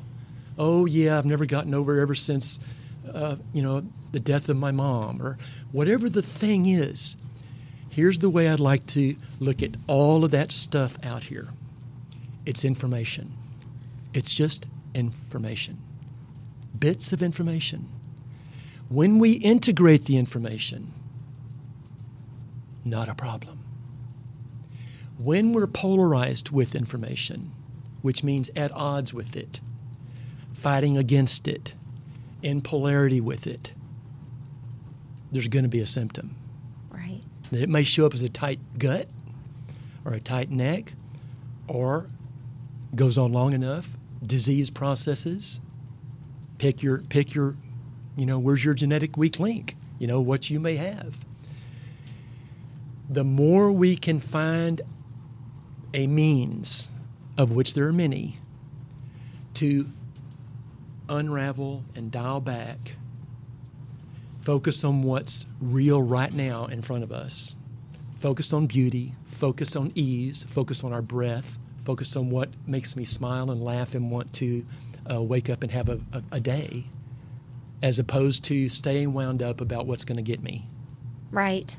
Oh, 0.57 0.87
yeah, 0.87 1.19
I've 1.19 1.27
never 1.27 1.47
gotten 1.47 1.75
over 1.75 2.01
ever 2.01 2.15
since, 2.15 2.61
uh, 3.15 3.37
you 3.53 3.63
know, 3.63 3.85
the 4.13 4.21
death 4.21 4.49
of 4.49 4.57
my 4.57 4.71
mom, 4.71 5.21
or 5.23 5.39
whatever 5.73 6.09
the 6.09 6.23
thing 6.23 6.67
is. 6.67 7.17
Here's 7.91 8.21
the 8.21 8.31
way 8.31 8.49
I'd 8.49 8.61
like 8.61 8.87
to 8.89 9.17
look 9.41 9.63
at 9.63 9.77
all 9.87 10.25
of 10.25 10.31
that 10.31 10.53
stuff 10.53 10.99
out 11.03 11.25
here 11.25 11.49
it's 12.47 12.65
information, 12.65 13.33
it's 14.15 14.33
just 14.33 14.67
information, 14.95 15.79
bits 16.79 17.13
of 17.13 17.23
information. 17.23 17.89
When 18.89 19.19
we 19.19 19.33
integrate 19.33 20.07
the 20.07 20.17
information, 20.17 20.95
not 22.87 23.09
a 23.09 23.15
problem. 23.15 23.59
When 25.19 25.53
we're 25.53 25.67
polarized 25.67 26.51
with 26.51 26.75
information, 26.75 27.53
which 28.01 28.25
means 28.25 28.51
at 28.57 28.73
odds 28.73 29.13
with 29.13 29.37
it, 29.37 29.61
fighting 30.55 30.97
against 30.97 31.47
it, 31.47 31.75
in 32.43 32.61
polarity 32.61 33.21
with 33.21 33.47
it, 33.47 33.73
there's 35.33 35.49
going 35.49 35.65
to 35.65 35.69
be 35.69 35.81
a 35.81 35.87
symptom. 35.87 36.35
Right. 36.91 37.21
It 37.53 37.69
may 37.69 37.83
show 37.83 38.07
up 38.07 38.15
as 38.15 38.23
a 38.23 38.29
tight 38.29 38.61
gut 38.79 39.09
or 40.05 40.13
a 40.13 40.21
tight 40.21 40.51
neck 40.51 40.93
or 41.67 42.07
goes 42.95 43.19
on 43.19 43.33
long 43.33 43.53
enough, 43.53 43.97
disease 44.25 44.71
processes. 44.71 45.61
Pick 46.59 46.83
your 46.83 46.99
pick 46.99 47.35
your 47.35 47.55
you 48.19 48.27
know, 48.27 48.41
where's 48.41 48.65
your 48.65 48.75
genetic 48.75 49.17
weak 49.17 49.39
link? 49.39 49.77
You 50.01 50.09
know, 50.09 50.21
what 50.21 50.51
you 50.51 50.59
may 50.59 50.75
have. 50.75 51.25
The 53.09 53.23
more 53.23 53.71
we 53.71 53.97
can 53.97 54.19
find 54.19 54.81
a 55.95 56.09
means, 56.09 56.89
of 57.39 57.53
which 57.53 57.75
there 57.75 57.87
are 57.87 57.93
many, 57.93 58.41
to 59.55 59.89
unravel 61.09 61.85
and 61.95 62.11
dial 62.11 62.41
back, 62.41 62.97
focus 64.41 64.85
on 64.85 65.03
what's 65.03 65.47
real 65.61 66.01
right 66.01 66.33
now 66.33 66.67
in 66.67 66.83
front 66.83 67.03
of 67.03 67.13
us, 67.13 67.57
focus 68.19 68.53
on 68.53 68.67
beauty, 68.67 69.15
focus 69.25 69.77
on 69.77 69.93
ease, 69.95 70.43
focus 70.45 70.83
on 70.83 70.93
our 70.93 71.03
breath, 71.03 71.59
focus 71.85 72.17
on 72.17 72.31
what 72.31 72.51
makes 72.67 72.97
me 72.97 73.05
smile 73.05 73.51
and 73.51 73.63
laugh 73.63 73.95
and 73.95 74.11
want 74.11 74.33
to 74.35 74.65
uh, 75.11 75.23
wake 75.23 75.49
up 75.49 75.63
and 75.63 75.73
have 75.73 75.89
a, 75.89 76.01
a, 76.13 76.23
a 76.33 76.41
day, 76.41 76.85
as 77.83 77.99
opposed 77.99 78.45
to 78.45 78.69
staying 78.69 79.13
wound 79.13 79.41
up 79.41 79.61
about 79.61 79.87
what's 79.87 80.05
going 80.05 80.17
to 80.17 80.23
get 80.23 80.43
me. 80.43 80.67
Right. 81.31 81.77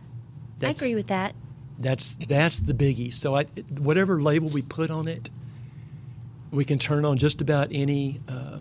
I 0.61 0.69
agree 0.69 0.95
with 0.95 1.07
that. 1.07 1.35
That's 1.77 2.11
that's 2.27 2.59
the 2.59 2.73
biggie. 2.73 3.13
So 3.13 3.35
I, 3.35 3.45
whatever 3.79 4.21
label 4.21 4.49
we 4.49 4.61
put 4.61 4.91
on 4.91 5.07
it, 5.07 5.29
we 6.51 6.65
can 6.65 6.77
turn 6.77 7.05
on 7.05 7.17
just 7.17 7.41
about 7.41 7.69
any 7.71 8.19
uh, 8.27 8.59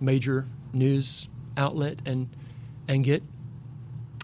major 0.00 0.46
news 0.72 1.28
outlet 1.56 1.98
and 2.06 2.28
and 2.88 3.04
get 3.04 3.22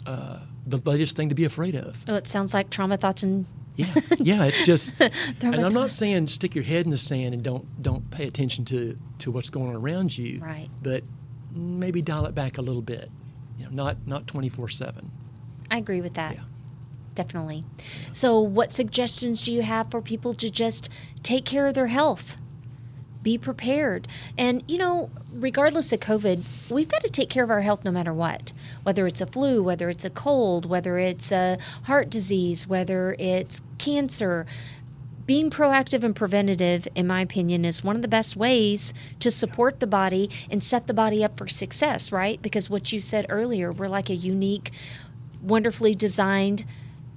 uh, 0.06 0.40
the 0.66 0.76
latest 0.88 1.16
thing 1.16 1.28
to 1.28 1.34
be 1.34 1.44
afraid 1.44 1.74
of. 1.74 2.04
Oh, 2.08 2.14
it 2.14 2.26
sounds 2.26 2.54
like 2.54 2.70
trauma 2.70 2.96
thoughts 2.96 3.22
and 3.22 3.46
Yeah, 3.76 3.86
yeah. 4.18 4.44
It's 4.44 4.64
just, 4.64 4.94
and 5.42 5.54
I'm 5.54 5.72
not 5.72 5.90
saying 5.90 6.28
stick 6.28 6.54
your 6.54 6.64
head 6.64 6.84
in 6.84 6.90
the 6.90 6.96
sand 6.96 7.34
and 7.34 7.42
don't 7.42 7.82
don't 7.82 8.10
pay 8.10 8.26
attention 8.26 8.64
to 8.66 8.98
to 9.18 9.30
what's 9.30 9.50
going 9.50 9.70
on 9.70 9.76
around 9.76 10.16
you. 10.16 10.40
Right. 10.40 10.68
But 10.82 11.04
maybe 11.52 12.02
dial 12.02 12.26
it 12.26 12.34
back 12.34 12.58
a 12.58 12.62
little 12.62 12.82
bit. 12.82 13.10
You 13.58 13.64
know, 13.64 13.70
not 13.70 14.06
not 14.06 14.26
24 14.26 14.68
seven. 14.68 15.10
I 15.70 15.78
agree 15.78 16.00
with 16.00 16.14
that. 16.14 16.34
Yeah. 16.34 16.42
Definitely. 17.14 17.64
So, 18.10 18.40
what 18.40 18.72
suggestions 18.72 19.44
do 19.44 19.52
you 19.52 19.62
have 19.62 19.90
for 19.90 20.00
people 20.00 20.32
to 20.34 20.50
just 20.50 20.88
take 21.22 21.44
care 21.44 21.66
of 21.66 21.74
their 21.74 21.88
health? 21.88 22.36
Be 23.22 23.38
prepared. 23.38 24.08
And, 24.36 24.62
you 24.66 24.78
know, 24.78 25.10
regardless 25.32 25.92
of 25.92 26.00
COVID, 26.00 26.70
we've 26.70 26.88
got 26.88 27.02
to 27.02 27.10
take 27.10 27.30
care 27.30 27.44
of 27.44 27.50
our 27.50 27.60
health 27.60 27.84
no 27.84 27.90
matter 27.90 28.12
what. 28.12 28.52
Whether 28.82 29.06
it's 29.06 29.20
a 29.20 29.26
flu, 29.26 29.62
whether 29.62 29.88
it's 29.90 30.04
a 30.04 30.10
cold, 30.10 30.66
whether 30.66 30.98
it's 30.98 31.30
a 31.30 31.58
heart 31.84 32.10
disease, 32.10 32.66
whether 32.66 33.14
it's 33.18 33.62
cancer. 33.78 34.46
Being 35.24 35.50
proactive 35.50 36.02
and 36.02 36.16
preventative, 36.16 36.88
in 36.96 37.06
my 37.06 37.20
opinion, 37.20 37.64
is 37.64 37.84
one 37.84 37.94
of 37.94 38.02
the 38.02 38.08
best 38.08 38.36
ways 38.36 38.92
to 39.20 39.30
support 39.30 39.78
the 39.78 39.86
body 39.86 40.28
and 40.50 40.62
set 40.62 40.88
the 40.88 40.94
body 40.94 41.22
up 41.22 41.38
for 41.38 41.46
success, 41.46 42.10
right? 42.10 42.42
Because 42.42 42.68
what 42.68 42.92
you 42.92 42.98
said 42.98 43.26
earlier, 43.28 43.70
we're 43.70 43.86
like 43.86 44.10
a 44.10 44.14
unique, 44.14 44.72
wonderfully 45.40 45.94
designed 45.94 46.64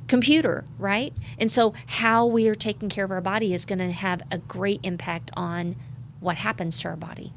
computer, 0.07 0.63
right? 0.77 1.13
And 1.39 1.51
so, 1.51 1.73
how 1.87 2.25
we 2.25 2.47
are 2.47 2.55
taking 2.55 2.89
care 2.89 3.05
of 3.05 3.11
our 3.11 3.21
body 3.21 3.53
is 3.53 3.65
going 3.65 3.79
to 3.79 3.91
have 3.91 4.21
a 4.31 4.37
great 4.37 4.79
impact 4.83 5.31
on 5.35 5.75
what 6.25 6.37
happens 6.37 6.79
to 6.79 6.89
our 6.89 6.95
body. 6.95 7.31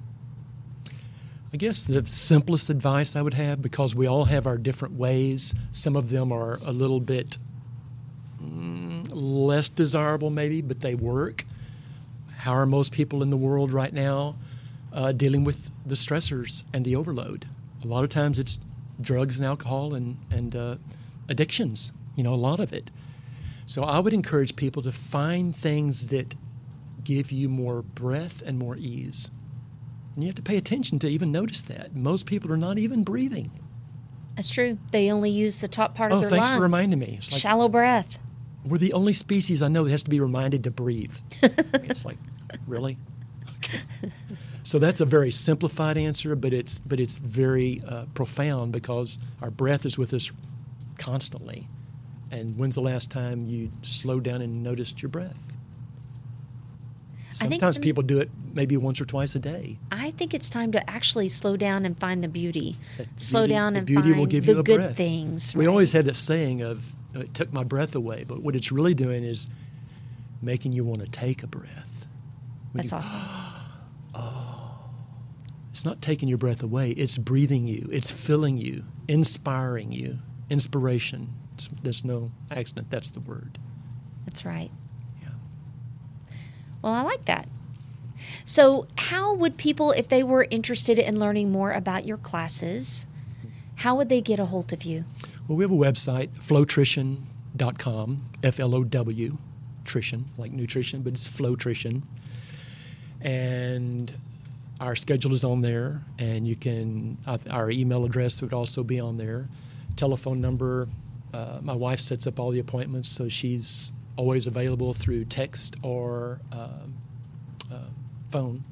I 1.52 1.56
guess 1.56 1.84
the 1.84 2.04
simplest 2.06 2.68
advice 2.68 3.16
I 3.16 3.22
would 3.22 3.34
have, 3.34 3.62
because 3.62 3.94
we 3.94 4.06
all 4.06 4.26
have 4.26 4.46
our 4.46 4.58
different 4.58 4.94
ways, 4.94 5.54
some 5.70 5.96
of 5.96 6.10
them 6.10 6.32
are 6.32 6.58
a 6.64 6.72
little 6.72 7.00
bit 7.00 7.38
mm, 8.42 9.08
less 9.12 9.68
desirable, 9.68 10.30
maybe, 10.30 10.60
but 10.60 10.80
they 10.80 10.94
work. 10.94 11.44
How 12.38 12.52
are 12.52 12.66
most 12.66 12.92
people 12.92 13.22
in 13.22 13.30
the 13.30 13.36
world 13.36 13.72
right 13.72 13.92
now 13.92 14.36
uh, 14.92 15.12
dealing 15.12 15.44
with 15.44 15.70
the 15.86 15.94
stressors 15.94 16.64
and 16.72 16.84
the 16.84 16.96
overload? 16.96 17.46
A 17.82 17.86
lot 17.86 18.04
of 18.04 18.10
times 18.10 18.38
it's 18.38 18.58
drugs 19.00 19.36
and 19.36 19.46
alcohol 19.46 19.94
and, 19.94 20.18
and 20.30 20.54
uh, 20.54 20.76
addictions, 21.28 21.92
you 22.14 22.22
know, 22.22 22.34
a 22.34 22.36
lot 22.36 22.60
of 22.60 22.72
it. 22.72 22.90
So 23.64 23.84
I 23.84 24.00
would 24.00 24.12
encourage 24.12 24.56
people 24.56 24.82
to 24.82 24.92
find 24.92 25.56
things 25.56 26.08
that 26.08 26.34
give 27.08 27.32
you 27.32 27.48
more 27.48 27.80
breath 27.80 28.42
and 28.44 28.58
more 28.58 28.76
ease. 28.76 29.30
And 30.14 30.22
you 30.22 30.28
have 30.28 30.36
to 30.36 30.42
pay 30.42 30.58
attention 30.58 30.98
to 30.98 31.08
even 31.08 31.32
notice 31.32 31.62
that. 31.62 31.96
Most 31.96 32.26
people 32.26 32.52
are 32.52 32.56
not 32.58 32.76
even 32.76 33.02
breathing. 33.02 33.50
That's 34.36 34.50
true. 34.50 34.78
They 34.90 35.10
only 35.10 35.30
use 35.30 35.62
the 35.62 35.68
top 35.68 35.94
part 35.94 36.12
Oh, 36.12 36.16
of 36.16 36.20
their 36.22 36.30
lungs. 36.30 36.42
Oh, 36.42 36.44
thanks 36.44 36.58
for 36.58 36.62
reminding 36.62 36.98
me. 36.98 37.14
It's 37.18 37.32
like- 37.32 37.40
Shallow 37.40 37.68
breath. 37.70 38.18
We're 38.62 38.76
the 38.76 38.92
only 38.92 39.14
species 39.14 39.62
I 39.62 39.68
know 39.68 39.84
that 39.84 39.90
has 39.90 40.02
to 40.02 40.10
be 40.10 40.20
reminded 40.20 40.64
to 40.64 40.70
breathe. 40.70 41.14
It's 41.42 42.04
like, 42.04 42.18
really? 42.66 42.98
Okay. 43.64 43.80
So 44.62 44.78
that's 44.78 45.00
a 45.00 45.06
very 45.06 45.30
simplified 45.30 45.96
answer, 45.96 46.36
but 46.36 46.52
it's 46.52 46.78
but 46.80 47.00
it's 47.00 47.16
very 47.16 47.80
uh, 47.88 48.04
profound 48.12 48.72
because 48.72 49.18
our 49.40 49.50
breath 49.50 49.86
is 49.86 49.96
with 49.96 50.12
us 50.12 50.30
constantly. 50.98 51.68
And 52.30 52.58
when's 52.58 52.74
the 52.74 52.82
last 52.82 53.10
time 53.10 53.44
you 53.44 53.70
slowed 53.80 54.24
down 54.24 54.42
and 54.42 54.62
noticed 54.62 55.00
your 55.00 55.08
breath? 55.08 55.38
Sometimes 57.38 57.76
some- 57.76 57.82
people 57.82 58.02
do 58.02 58.18
it 58.18 58.30
maybe 58.54 58.76
once 58.76 59.00
or 59.00 59.04
twice 59.04 59.34
a 59.34 59.38
day. 59.38 59.78
I 59.92 60.10
think 60.12 60.34
it's 60.34 60.50
time 60.50 60.72
to 60.72 60.90
actually 60.90 61.28
slow 61.28 61.56
down 61.56 61.84
and 61.84 61.98
find 61.98 62.22
the 62.24 62.28
beauty. 62.28 62.76
Slow 63.16 63.42
beauty- 63.42 63.54
down 63.54 63.76
and 63.76 63.86
beauty 63.86 64.08
find 64.10 64.18
will 64.18 64.26
give 64.26 64.46
the 64.46 64.52
you 64.54 64.58
a 64.60 64.62
good 64.62 64.76
breath. 64.78 64.96
things. 64.96 65.54
We 65.54 65.64
right? 65.66 65.70
always 65.70 65.92
have 65.92 66.04
that 66.06 66.16
saying 66.16 66.62
of 66.62 66.92
uh, 67.14 67.20
it 67.20 67.34
took 67.34 67.52
my 67.52 67.64
breath 67.64 67.94
away, 67.94 68.24
but 68.26 68.42
what 68.42 68.54
it's 68.56 68.70
really 68.72 68.94
doing 68.94 69.24
is 69.24 69.48
making 70.42 70.72
you 70.72 70.84
want 70.84 71.00
to 71.02 71.08
take 71.08 71.42
a 71.42 71.46
breath. 71.46 72.06
When 72.72 72.86
That's 72.86 72.92
you- 72.92 72.98
awesome. 72.98 73.20
It's 75.70 75.84
not 75.84 76.02
taking 76.02 76.28
your 76.28 76.38
breath 76.38 76.60
away, 76.62 76.90
it's 76.90 77.16
breathing 77.18 77.68
you, 77.68 77.88
it's 77.92 78.10
filling 78.10 78.58
you, 78.58 78.82
inspiring 79.06 79.92
you. 79.92 80.18
Inspiration. 80.50 81.34
It's, 81.54 81.68
there's 81.82 82.04
no 82.04 82.32
accident, 82.50 82.90
that's 82.90 83.10
the 83.10 83.20
word. 83.20 83.58
That's 84.24 84.44
right. 84.44 84.70
Well, 86.82 86.92
I 86.92 87.02
like 87.02 87.24
that. 87.26 87.48
So, 88.44 88.86
how 88.96 89.32
would 89.34 89.56
people, 89.56 89.92
if 89.92 90.08
they 90.08 90.22
were 90.22 90.46
interested 90.50 90.98
in 90.98 91.20
learning 91.20 91.52
more 91.52 91.72
about 91.72 92.04
your 92.04 92.16
classes, 92.16 93.06
how 93.76 93.94
would 93.96 94.08
they 94.08 94.20
get 94.20 94.40
a 94.40 94.46
hold 94.46 94.72
of 94.72 94.82
you? 94.82 95.04
Well, 95.46 95.56
we 95.56 95.64
have 95.64 95.70
a 95.70 95.76
website, 95.76 96.30
flowtrition.com, 96.40 98.24
F 98.42 98.60
L 98.60 98.74
O 98.74 98.84
W, 98.84 99.38
trition, 99.84 100.24
like 100.36 100.52
nutrition, 100.52 101.02
but 101.02 101.12
it's 101.12 101.28
flowtrition. 101.28 102.02
And 103.20 104.12
our 104.80 104.94
schedule 104.94 105.32
is 105.32 105.44
on 105.44 105.62
there, 105.62 106.02
and 106.18 106.46
you 106.46 106.56
can, 106.56 107.18
uh, 107.26 107.38
our 107.50 107.70
email 107.70 108.04
address 108.04 108.42
would 108.42 108.52
also 108.52 108.82
be 108.82 109.00
on 109.00 109.16
there. 109.16 109.48
Telephone 109.96 110.40
number, 110.40 110.88
uh, 111.34 111.58
my 111.62 111.72
wife 111.74 112.00
sets 112.00 112.26
up 112.26 112.38
all 112.38 112.50
the 112.50 112.60
appointments, 112.60 113.08
so 113.08 113.28
she's 113.28 113.92
always 114.18 114.46
available 114.46 114.92
through 114.92 115.24
text 115.24 115.76
or 115.82 116.40
um, 116.52 116.94
uh, 117.72 117.78
phone. 118.30 118.64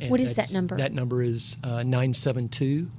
And 0.00 0.10
What 0.10 0.20
is 0.20 0.34
that 0.36 0.52
number? 0.52 0.76
That 0.76 0.92
number 0.92 1.22
is 1.22 1.56
uh, 1.64 1.82
972 1.82 2.90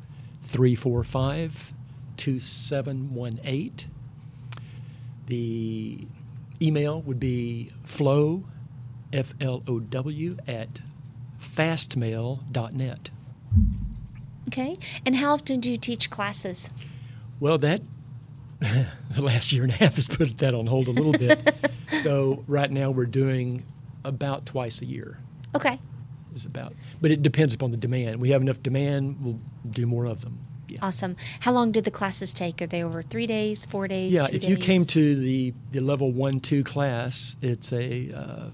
345 0.43 1.73
2718. 2.17 3.91
The 5.27 6.07
email 6.61 7.01
would 7.01 7.19
be 7.19 7.71
flow, 7.83 8.43
F 9.11 9.33
L 9.39 9.63
O 9.67 9.79
W, 9.79 10.37
at 10.47 10.79
fastmail.net. 11.39 13.09
Okay. 14.47 14.77
And 15.05 15.15
how 15.15 15.33
often 15.33 15.59
do 15.59 15.69
you 15.71 15.77
teach 15.77 16.09
classes? 16.09 16.69
Well, 17.39 17.57
that 17.59 17.81
the 18.63 19.21
last 19.21 19.51
year 19.51 19.63
and 19.63 19.71
a 19.71 19.75
half 19.75 19.95
has 19.95 20.07
put 20.07 20.37
that 20.39 20.53
on 20.53 20.67
hold 20.67 20.87
a 20.87 20.91
little 20.91 21.11
bit. 21.11 21.55
so 22.01 22.43
right 22.47 22.71
now 22.71 22.91
we're 22.91 23.05
doing 23.05 23.63
about 24.03 24.45
twice 24.45 24.81
a 24.81 24.85
year. 24.85 25.17
Okay. 25.55 25.79
Is 26.33 26.45
about, 26.45 26.73
but 26.99 27.11
it 27.11 27.21
depends 27.21 27.53
upon 27.53 27.69
the 27.69 27.77
demand. 27.77 28.19
We 28.19 28.29
have 28.29 28.41
enough 28.41 28.63
demand, 28.63 29.17
we'll 29.21 29.39
do 29.69 29.85
more 29.85 30.05
of 30.05 30.21
them. 30.21 30.39
Yeah. 30.67 30.79
Awesome. 30.81 31.15
How 31.41 31.51
long 31.51 31.71
did 31.71 31.83
the 31.83 31.91
classes 31.91 32.33
take? 32.33 32.59
Are 32.59 32.65
they 32.65 32.81
over 32.81 33.03
three 33.03 33.27
days, 33.27 33.65
four 33.65 33.87
days? 33.87 34.11
Yeah, 34.11 34.27
if 34.31 34.43
you 34.43 34.57
came 34.57 34.85
to 34.85 35.15
the, 35.15 35.53
the 35.71 35.79
level 35.79 36.11
one, 36.11 36.39
two 36.39 36.63
class, 36.63 37.37
it's 37.43 37.71
a 37.71 38.11
uh, 38.11 38.49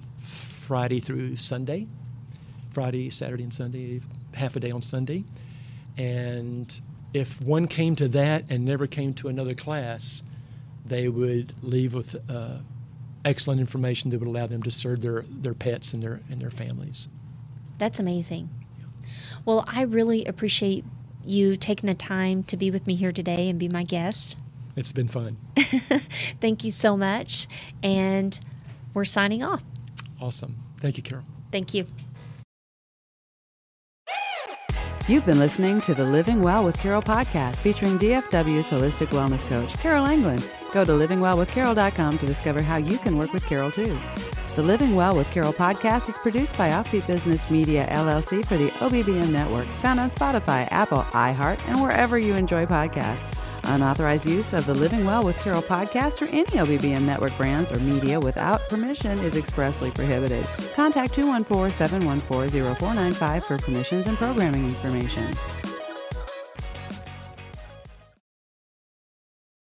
Friday 0.69 0.99
through 0.99 1.37
Sunday, 1.37 1.87
Friday, 2.71 3.09
Saturday, 3.09 3.43
and 3.43 3.53
Sunday, 3.53 4.01
half 4.33 4.57
a 4.57 4.59
day 4.59 4.71
on 4.71 4.81
Sunday. 4.81 5.23
And 5.97 6.81
if 7.13 7.41
one 7.41 7.67
came 7.67 7.95
to 7.97 8.07
that 8.09 8.45
and 8.49 8.65
never 8.65 8.87
came 8.87 9.13
to 9.15 9.27
another 9.27 9.53
class, 9.53 10.23
they 10.85 11.07
would 11.07 11.53
leave 11.61 11.93
with 11.93 12.15
uh, 12.29 12.59
excellent 13.25 13.59
information 13.59 14.11
that 14.11 14.19
would 14.19 14.27
allow 14.27 14.47
them 14.47 14.63
to 14.63 14.71
serve 14.71 15.01
their, 15.01 15.23
their 15.29 15.53
pets 15.53 15.93
and 15.93 16.01
their, 16.03 16.21
and 16.29 16.41
their 16.41 16.51
families. 16.51 17.07
That's 17.77 17.99
amazing. 17.99 18.49
Well, 19.45 19.65
I 19.67 19.81
really 19.83 20.25
appreciate 20.25 20.85
you 21.23 21.55
taking 21.55 21.87
the 21.87 21.93
time 21.93 22.43
to 22.43 22.57
be 22.57 22.71
with 22.71 22.87
me 22.87 22.95
here 22.95 23.11
today 23.11 23.49
and 23.49 23.59
be 23.59 23.69
my 23.69 23.83
guest. 23.83 24.37
It's 24.75 24.91
been 24.91 25.07
fun. 25.07 25.37
Thank 26.39 26.63
you 26.63 26.71
so 26.71 26.95
much. 26.95 27.47
And 27.83 28.39
we're 28.93 29.05
signing 29.05 29.43
off. 29.43 29.63
Awesome. 30.21 30.55
Thank 30.77 30.97
you, 30.97 31.03
Carol. 31.03 31.25
Thank 31.51 31.73
you. 31.73 31.85
You've 35.09 35.25
been 35.25 35.39
listening 35.39 35.81
to 35.81 35.95
the 35.95 36.03
Living 36.03 36.39
Well 36.39 36.63
with 36.63 36.77
Carol 36.77 37.01
podcast 37.01 37.61
featuring 37.61 37.97
DFW's 37.97 38.69
holistic 38.69 39.07
wellness 39.07 39.43
coach, 39.43 39.75
Carol 39.79 40.05
Anglin. 40.05 40.39
Go 40.71 40.85
to 40.85 40.91
livingwellwithcarol.com 40.91 42.19
to 42.19 42.25
discover 42.27 42.61
how 42.61 42.77
you 42.77 42.99
can 42.99 43.17
work 43.17 43.33
with 43.33 43.43
Carol 43.47 43.71
too. 43.71 43.97
The 44.55 44.61
Living 44.61 44.93
Well 44.93 45.15
with 45.15 45.25
Carol 45.31 45.51
podcast 45.51 46.09
is 46.09 46.17
produced 46.19 46.55
by 46.59 46.69
Offbeat 46.69 47.07
Business 47.07 47.49
Media 47.49 47.87
LLC 47.89 48.45
for 48.45 48.55
the 48.55 48.69
OBBM 48.69 49.31
network, 49.31 49.65
found 49.81 49.99
on 49.99 50.11
Spotify, 50.11 50.67
Apple, 50.69 51.01
iHeart, 51.01 51.59
and 51.67 51.81
wherever 51.81 52.19
you 52.19 52.35
enjoy 52.35 52.67
podcasts. 52.67 53.27
Unauthorized 53.69 54.25
use 54.25 54.53
of 54.53 54.65
the 54.65 54.73
Living 54.73 55.05
Well 55.05 55.23
with 55.23 55.37
Carol 55.37 55.61
podcast 55.61 56.21
or 56.21 56.25
any 56.25 56.45
OBBM 56.45 57.03
network 57.03 57.37
brands 57.37 57.71
or 57.71 57.79
media 57.79 58.19
without 58.19 58.67
permission 58.67 59.19
is 59.19 59.35
expressly 59.35 59.91
prohibited. 59.91 60.45
Contact 60.73 61.13
214 61.13 61.71
714 61.71 62.75
0495 62.75 63.45
for 63.45 63.57
permissions 63.59 64.07
and 64.07 64.17
programming 64.17 64.65
information. 64.65 65.35